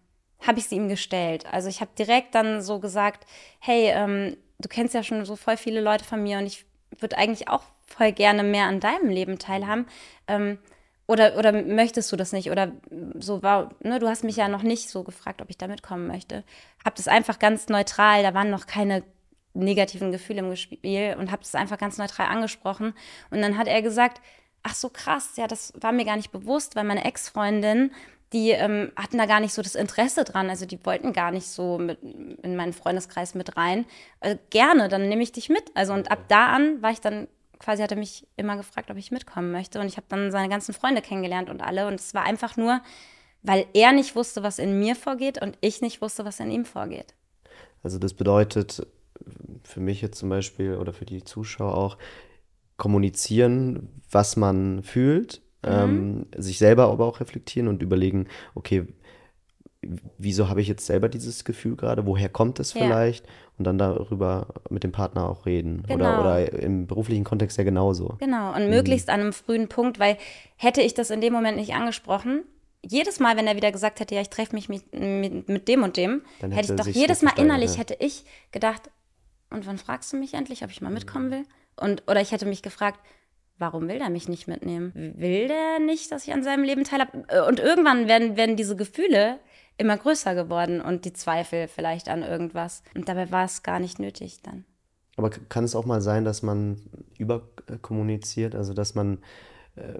[0.40, 1.44] habe ich sie ihm gestellt.
[1.52, 3.26] Also ich habe direkt dann so gesagt,
[3.58, 6.64] hey, ähm, du kennst ja schon so voll viele Leute von mir und ich
[7.00, 9.86] würde eigentlich auch voll gerne mehr an deinem Leben teilhaben.
[10.26, 10.58] Ähm,
[11.06, 12.50] oder, oder möchtest du das nicht?
[12.50, 12.72] Oder
[13.18, 16.06] so war, ne, du hast mich ja noch nicht so gefragt, ob ich da mitkommen
[16.06, 16.44] möchte.
[16.84, 19.02] Hab das einfach ganz neutral, da waren noch keine
[19.52, 22.94] negativen Gefühle im Spiel und hab das einfach ganz neutral angesprochen.
[23.30, 24.20] Und dann hat er gesagt,
[24.62, 27.92] ach so krass, ja, das war mir gar nicht bewusst, weil meine Ex-Freundin,
[28.32, 30.50] die ähm, hatten da gar nicht so das Interesse dran.
[30.50, 33.84] Also die wollten gar nicht so mit, in meinen Freundeskreis mit rein.
[34.20, 35.64] Also gerne, dann nehme ich dich mit.
[35.74, 37.28] Also und ab da an war ich dann
[37.64, 39.80] quasi hat er mich immer gefragt, ob ich mitkommen möchte.
[39.80, 41.86] Und ich habe dann seine ganzen Freunde kennengelernt und alle.
[41.88, 42.80] Und es war einfach nur,
[43.42, 46.66] weil er nicht wusste, was in mir vorgeht und ich nicht wusste, was in ihm
[46.66, 47.14] vorgeht.
[47.82, 48.86] Also das bedeutet
[49.62, 51.96] für mich jetzt zum Beispiel oder für die Zuschauer auch,
[52.76, 55.70] kommunizieren, was man fühlt, mhm.
[55.70, 58.86] ähm, sich selber aber auch reflektieren und überlegen, okay,
[60.18, 63.24] wieso habe ich jetzt selber dieses Gefühl gerade, woher kommt es vielleicht?
[63.26, 63.32] Ja.
[63.58, 65.84] Und dann darüber mit dem Partner auch reden.
[65.86, 66.20] Genau.
[66.20, 68.16] Oder, oder im beruflichen Kontext ja genauso.
[68.18, 68.70] Genau, und mhm.
[68.70, 70.16] möglichst an einem frühen Punkt, weil
[70.56, 72.44] hätte ich das in dem Moment nicht angesprochen,
[72.86, 75.82] jedes Mal, wenn er wieder gesagt hätte, ja, ich treffe mich mit, mit, mit, dem
[75.82, 77.78] und dem, dann hätte, hätte ich doch jedes Mal innerlich ja.
[77.78, 78.90] hätte ich gedacht,
[79.50, 81.44] und wann fragst du mich endlich, ob ich mal mitkommen will?
[81.76, 82.98] Und, oder ich hätte mich gefragt,
[83.58, 84.92] warum will der mich nicht mitnehmen?
[85.16, 87.24] Will der nicht, dass ich an seinem Leben teilhabe?
[87.48, 89.38] Und irgendwann werden, werden diese Gefühle
[89.76, 92.82] immer größer geworden und die Zweifel vielleicht an irgendwas.
[92.94, 94.64] Und dabei war es gar nicht nötig dann.
[95.16, 96.80] Aber kann es auch mal sein, dass man
[97.18, 99.18] überkommuniziert, also dass man,
[99.76, 99.94] äh,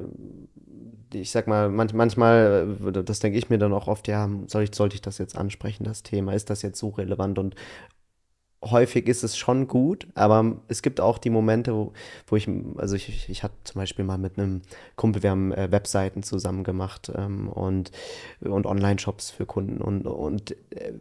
[1.13, 4.75] ich sag mal, manchmal, äh, das denke ich mir dann auch oft, ja, soll ich,
[4.75, 6.33] sollte ich das jetzt ansprechen, das Thema?
[6.33, 7.39] Ist das jetzt so relevant?
[7.39, 7.55] Und
[8.71, 11.93] häufig ist es schon gut, aber es gibt auch die Momente, wo,
[12.27, 14.63] wo ich, also ich, ich hatte zum Beispiel mal mit einem
[14.97, 17.91] Kumpel, wir haben äh, Webseiten zusammen gemacht ähm, und,
[18.41, 20.93] und Online-Shops für Kunden und, und äh,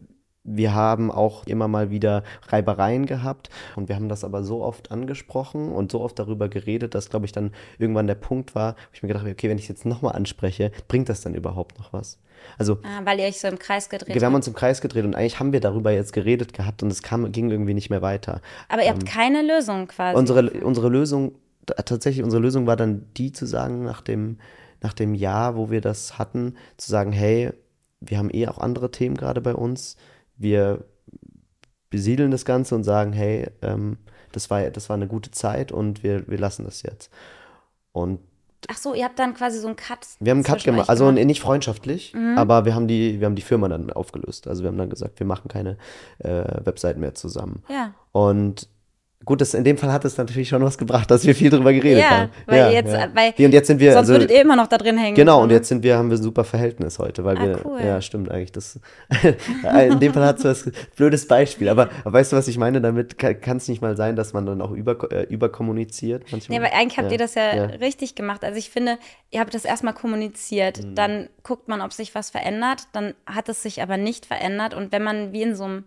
[0.44, 4.92] wir haben auch immer mal wieder Reibereien gehabt und wir haben das aber so oft
[4.92, 8.90] angesprochen und so oft darüber geredet, dass, glaube ich, dann irgendwann der Punkt war, wo
[8.94, 11.80] ich mir gedacht habe, okay, wenn ich es jetzt nochmal anspreche, bringt das dann überhaupt
[11.80, 12.20] noch was?
[12.58, 14.20] Also, ah, weil ihr euch so im Kreis gedreht habt.
[14.20, 16.92] Wir haben uns im Kreis gedreht und eigentlich haben wir darüber jetzt geredet gehabt und
[16.92, 18.42] es kam, ging irgendwie nicht mehr weiter.
[18.68, 20.18] Aber ihr habt ähm, keine Lösung quasi.
[20.18, 21.36] Unsere, unsere Lösung,
[21.66, 24.40] tatsächlich, unsere Lösung war dann die zu sagen, nach dem,
[24.82, 27.52] nach dem Jahr, wo wir das hatten, zu sagen, hey,
[28.02, 29.96] wir haben eh auch andere Themen gerade bei uns
[30.44, 30.86] wir
[31.90, 33.98] besiedeln das Ganze und sagen, hey, ähm,
[34.32, 37.12] das, war, das war eine gute Zeit und wir, wir lassen das jetzt.
[37.92, 38.20] Und
[38.70, 40.08] Ach so, ihr habt dann quasi so einen Cut.
[40.20, 42.38] Wir haben einen Cut gemacht, also nicht freundschaftlich, mhm.
[42.38, 44.48] aber wir haben, die, wir haben die Firma dann aufgelöst.
[44.48, 45.78] Also wir haben dann gesagt, wir machen keine
[46.20, 47.64] äh, Webseiten mehr zusammen.
[47.70, 47.94] Ja.
[48.12, 48.70] Und
[49.26, 51.72] Gut, das, in dem Fall hat es natürlich schon was gebracht, dass wir viel drüber
[51.74, 52.32] geredet Ja, haben.
[52.46, 53.08] weil ja, jetzt, ja.
[53.14, 55.16] weil Wie, und jetzt sind wir, sonst also, würdet ihr immer noch da drin hängen.
[55.16, 57.80] genau, und jetzt sind wir, haben wir ein super Verhältnis heute, weil Ah, wir, cool.
[57.82, 58.80] ja, stimmt eigentlich, das,
[59.90, 62.82] in dem Fall hat es was, blödes Beispiel, aber, aber weißt du, was ich meine?
[62.82, 66.60] Damit kann es nicht mal sein, dass man dann auch über, äh, überkommuniziert manchmal.
[66.60, 67.66] Nee, aber eigentlich habt ihr das ja, ja.
[67.66, 68.44] richtig gemacht.
[68.44, 68.98] Also ich finde,
[69.32, 70.96] ihr habt das erstmal kommuniziert, Mhm.
[70.96, 74.74] dann guckt man, ob sich was verändert, dann hat es sich aber nicht verändert.
[74.74, 75.84] Und wenn man wie in so einem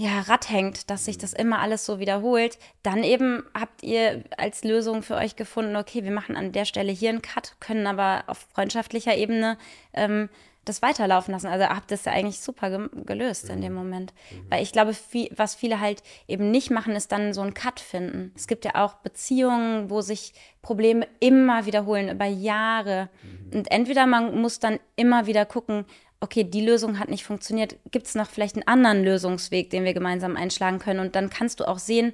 [0.00, 4.64] ja, Rad hängt, dass sich das immer alles so wiederholt, dann eben habt ihr als
[4.64, 8.24] Lösung für euch gefunden, okay, wir machen an der Stelle hier einen Cut, können aber
[8.26, 9.58] auf freundschaftlicher Ebene
[9.92, 10.30] ähm,
[10.64, 11.48] das weiterlaufen lassen.
[11.48, 14.14] Also habt das ja eigentlich super ge gelöst in dem Moment.
[14.48, 17.78] Weil ich glaube, viel, was viele halt eben nicht machen, ist dann so einen Cut
[17.78, 18.32] finden.
[18.34, 20.32] Es gibt ja auch Beziehungen, wo sich
[20.62, 23.10] Probleme immer wiederholen, über Jahre.
[23.52, 25.84] Und entweder man muss dann immer wieder gucken,
[26.20, 29.94] okay, die Lösung hat nicht funktioniert, gibt es noch vielleicht einen anderen Lösungsweg, den wir
[29.94, 31.00] gemeinsam einschlagen können?
[31.00, 32.12] Und dann kannst du auch sehen,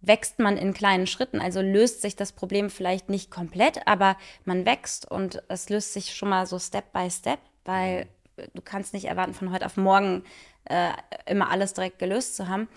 [0.00, 1.40] wächst man in kleinen Schritten.
[1.40, 6.14] Also löst sich das Problem vielleicht nicht komplett, aber man wächst und es löst sich
[6.14, 8.06] schon mal so Step by Step, weil
[8.36, 10.24] du kannst nicht erwarten, von heute auf morgen
[10.64, 10.90] äh,
[11.26, 12.68] immer alles direkt gelöst zu haben.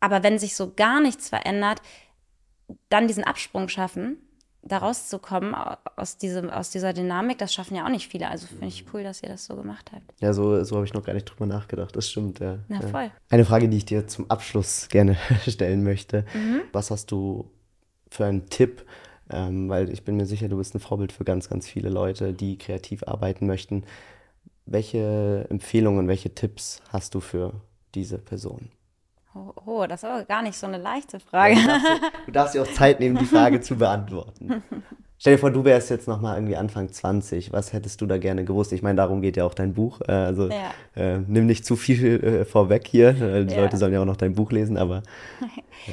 [0.00, 1.80] Aber wenn sich so gar nichts verändert,
[2.88, 4.16] dann diesen Absprung schaffen,
[4.64, 8.28] da rauszukommen au- aus, diesem, aus dieser Dynamik, das schaffen ja auch nicht viele.
[8.28, 10.04] Also finde ich cool, dass ihr das so gemacht habt.
[10.20, 11.94] Ja, so, so habe ich noch gar nicht drüber nachgedacht.
[11.96, 12.58] Das stimmt, ja.
[12.68, 12.88] Na ja.
[12.88, 13.10] voll.
[13.30, 15.16] Eine Frage, die ich dir zum Abschluss gerne
[15.48, 16.24] stellen möchte.
[16.34, 16.62] Mhm.
[16.72, 17.50] Was hast du
[18.08, 18.84] für einen Tipp?
[19.30, 22.32] Ähm, weil ich bin mir sicher, du bist ein Vorbild für ganz, ganz viele Leute,
[22.32, 23.84] die kreativ arbeiten möchten.
[24.66, 27.52] Welche Empfehlungen, welche Tipps hast du für
[27.94, 28.68] diese Person?
[29.34, 31.54] Oh, oh, das ist aber gar nicht so eine leichte Frage.
[31.54, 34.62] Du darfst, dir, du darfst dir auch Zeit nehmen, die Frage zu beantworten.
[35.18, 37.52] Stell dir vor, du wärst jetzt nochmal irgendwie Anfang 20.
[37.52, 38.72] Was hättest du da gerne gewusst?
[38.72, 40.00] Ich meine, darum geht ja auch dein Buch.
[40.02, 40.72] Äh, Also Ja.
[40.96, 43.10] äh, nimm nicht zu viel äh, vorweg hier.
[43.10, 43.60] Äh, Die Ja.
[43.62, 45.02] Leute sollen ja auch noch dein Buch lesen, aber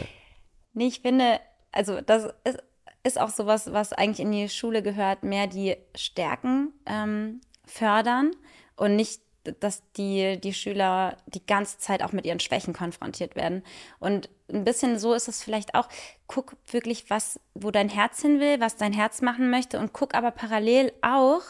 [0.73, 1.39] Nee, ich finde,
[1.71, 2.59] also das ist,
[3.03, 8.31] ist auch sowas, was eigentlich in die Schule gehört, mehr die Stärken ähm, fördern
[8.75, 9.21] und nicht,
[9.59, 13.63] dass die, die Schüler die ganze Zeit auch mit ihren Schwächen konfrontiert werden.
[13.99, 15.87] Und ein bisschen so ist es vielleicht auch,
[16.27, 20.15] guck wirklich, was, wo dein Herz hin will, was dein Herz machen möchte und guck
[20.15, 21.41] aber parallel auch,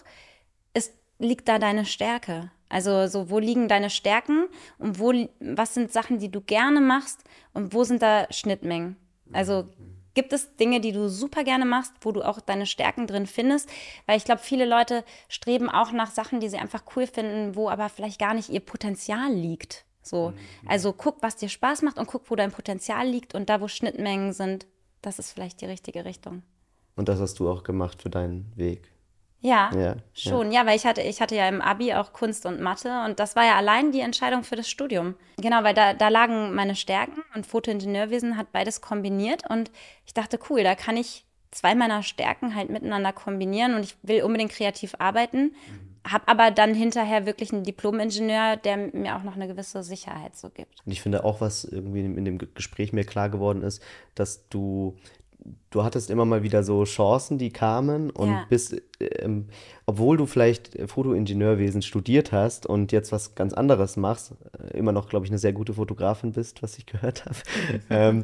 [0.73, 2.51] ist, liegt da deine Stärke?
[2.69, 4.47] Also so, wo liegen deine Stärken
[4.77, 7.23] und wo, was sind Sachen, die du gerne machst
[7.53, 8.95] und wo sind da Schnittmengen?
[9.33, 9.67] Also
[10.19, 13.69] gibt es Dinge, die du super gerne machst, wo du auch deine Stärken drin findest?
[14.05, 17.69] Weil ich glaube, viele Leute streben auch nach Sachen, die sie einfach cool finden, wo
[17.69, 19.85] aber vielleicht gar nicht ihr Potenzial liegt.
[20.01, 20.33] So,
[20.67, 23.69] also guck, was dir Spaß macht und guck, wo dein Potenzial liegt und da, wo
[23.69, 24.67] Schnittmengen sind,
[25.01, 26.43] das ist vielleicht die richtige Richtung.
[26.97, 28.91] und das hast du auch gemacht für deinen Weg.
[29.41, 30.51] Ja, Ja, schon.
[30.51, 30.65] Ja.
[30.65, 33.45] weil ich hatte, ich hatte ja im Abi auch Kunst und Mathe und das war
[33.45, 35.15] ja allein die Entscheidung für das Studium.
[35.37, 39.71] Genau, weil da, da lagen meine Stärken und Fotoingenieurwesen hat beides kombiniert und
[40.05, 44.23] ich dachte, cool, da kann ich zwei meiner Stärken halt miteinander kombinieren und ich will
[44.23, 45.55] unbedingt kreativ arbeiten,
[46.07, 50.49] habe aber dann hinterher wirklich einen Diplom-Ingenieur, der mir auch noch eine gewisse Sicherheit so
[50.49, 50.79] gibt.
[50.85, 53.81] Und ich finde auch, was irgendwie in dem Ge- Gespräch mir klar geworden ist,
[54.15, 54.95] dass du,
[55.69, 58.45] du hattest immer mal wieder so Chancen, die kamen und Ja.
[58.49, 59.47] bist, ähm,
[59.85, 65.09] obwohl du vielleicht Fotoingenieurwesen studiert hast und jetzt was ganz anderes machst, äh, immer noch,
[65.09, 67.37] glaube ich, eine sehr gute Fotografin bist, was ich gehört habe.
[67.89, 68.23] ähm,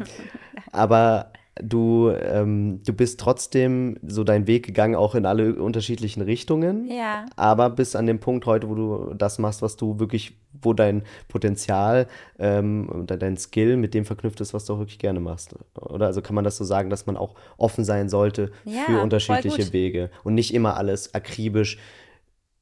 [0.72, 1.32] aber
[1.62, 6.90] du, ähm, du bist trotzdem so deinen Weg gegangen, auch in alle unterschiedlichen Richtungen.
[6.90, 7.26] Ja.
[7.36, 11.04] Aber bis an dem Punkt heute, wo du das machst, was du wirklich, wo dein
[11.28, 12.08] Potenzial
[12.40, 15.56] ähm, dein Skill mit dem verknüpft ist, was du auch wirklich gerne machst.
[15.76, 19.02] Oder also kann man das so sagen, dass man auch offen sein sollte Ja, für
[19.02, 19.72] unterschiedliche.
[19.74, 21.78] Wege und nicht immer alles akribisch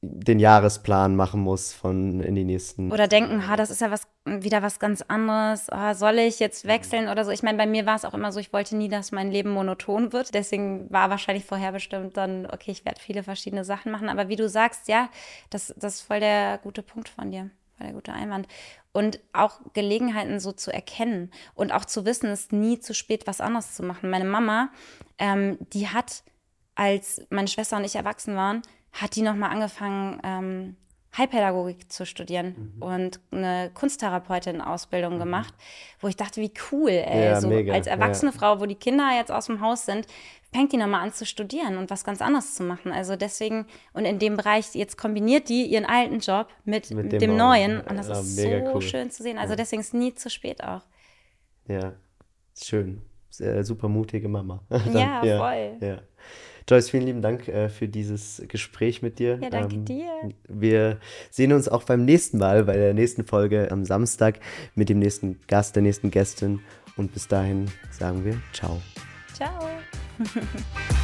[0.08, 2.92] den Jahresplan machen muss von in die nächsten.
[2.92, 5.70] Oder denken, ha, das ist ja was, wieder was ganz anderes.
[5.70, 7.30] Ah, soll ich jetzt wechseln oder so?
[7.30, 9.50] Ich meine, bei mir war es auch immer so, ich wollte nie, dass mein Leben
[9.50, 10.34] monoton wird.
[10.34, 14.08] Deswegen war wahrscheinlich vorherbestimmt dann, okay, ich werde viele verschiedene Sachen machen.
[14.08, 15.08] Aber wie du sagst, ja,
[15.50, 18.46] das, das ist voll der gute Punkt von dir, voll der gute Einwand.
[18.92, 23.26] Und auch Gelegenheiten so zu erkennen und auch zu wissen, es ist nie zu spät,
[23.26, 24.10] was anderes zu machen.
[24.10, 24.70] Meine Mama,
[25.18, 26.22] ähm, die hat,
[26.76, 28.62] als meine Schwester und ich erwachsen waren,
[28.94, 30.76] hat die nochmal angefangen, ähm,
[31.16, 35.54] Heilpädagogik zu studieren und eine Kunsttherapeutin-Ausbildung gemacht,
[36.00, 38.36] wo ich dachte, wie cool, ey, Ja, so mega, als erwachsene ja.
[38.38, 40.08] Frau, wo die Kinder jetzt aus dem Haus sind,
[40.52, 42.90] fängt die nochmal an zu studieren und was ganz anderes zu machen.
[42.90, 47.18] Also deswegen, und in dem Bereich, jetzt kombiniert die ihren alten Job mit, Mit dem
[47.20, 47.80] dem, neuen.
[47.80, 48.82] und das Ja, ist so cool.
[48.82, 49.38] schön zu sehen.
[49.38, 50.82] Also deswegen ist es nie zu spät auch.
[51.68, 51.92] Ja,
[52.60, 53.02] schön.
[53.30, 54.62] Super mutige Mama.
[54.92, 55.76] Ja, voll.
[55.80, 55.98] Ja.
[56.68, 59.38] Joyce, vielen lieben Dank äh, für dieses Gespräch mit dir.
[59.42, 60.08] Ja, danke Ähm, dir.
[60.48, 60.98] Wir
[61.30, 64.40] sehen uns auch beim nächsten Mal, bei der nächsten Folge am Samstag
[64.74, 66.60] mit dem nächsten Gast, der nächsten Gästin.
[66.96, 68.80] Und bis dahin sagen wir Ciao.
[69.34, 69.68] Ciao.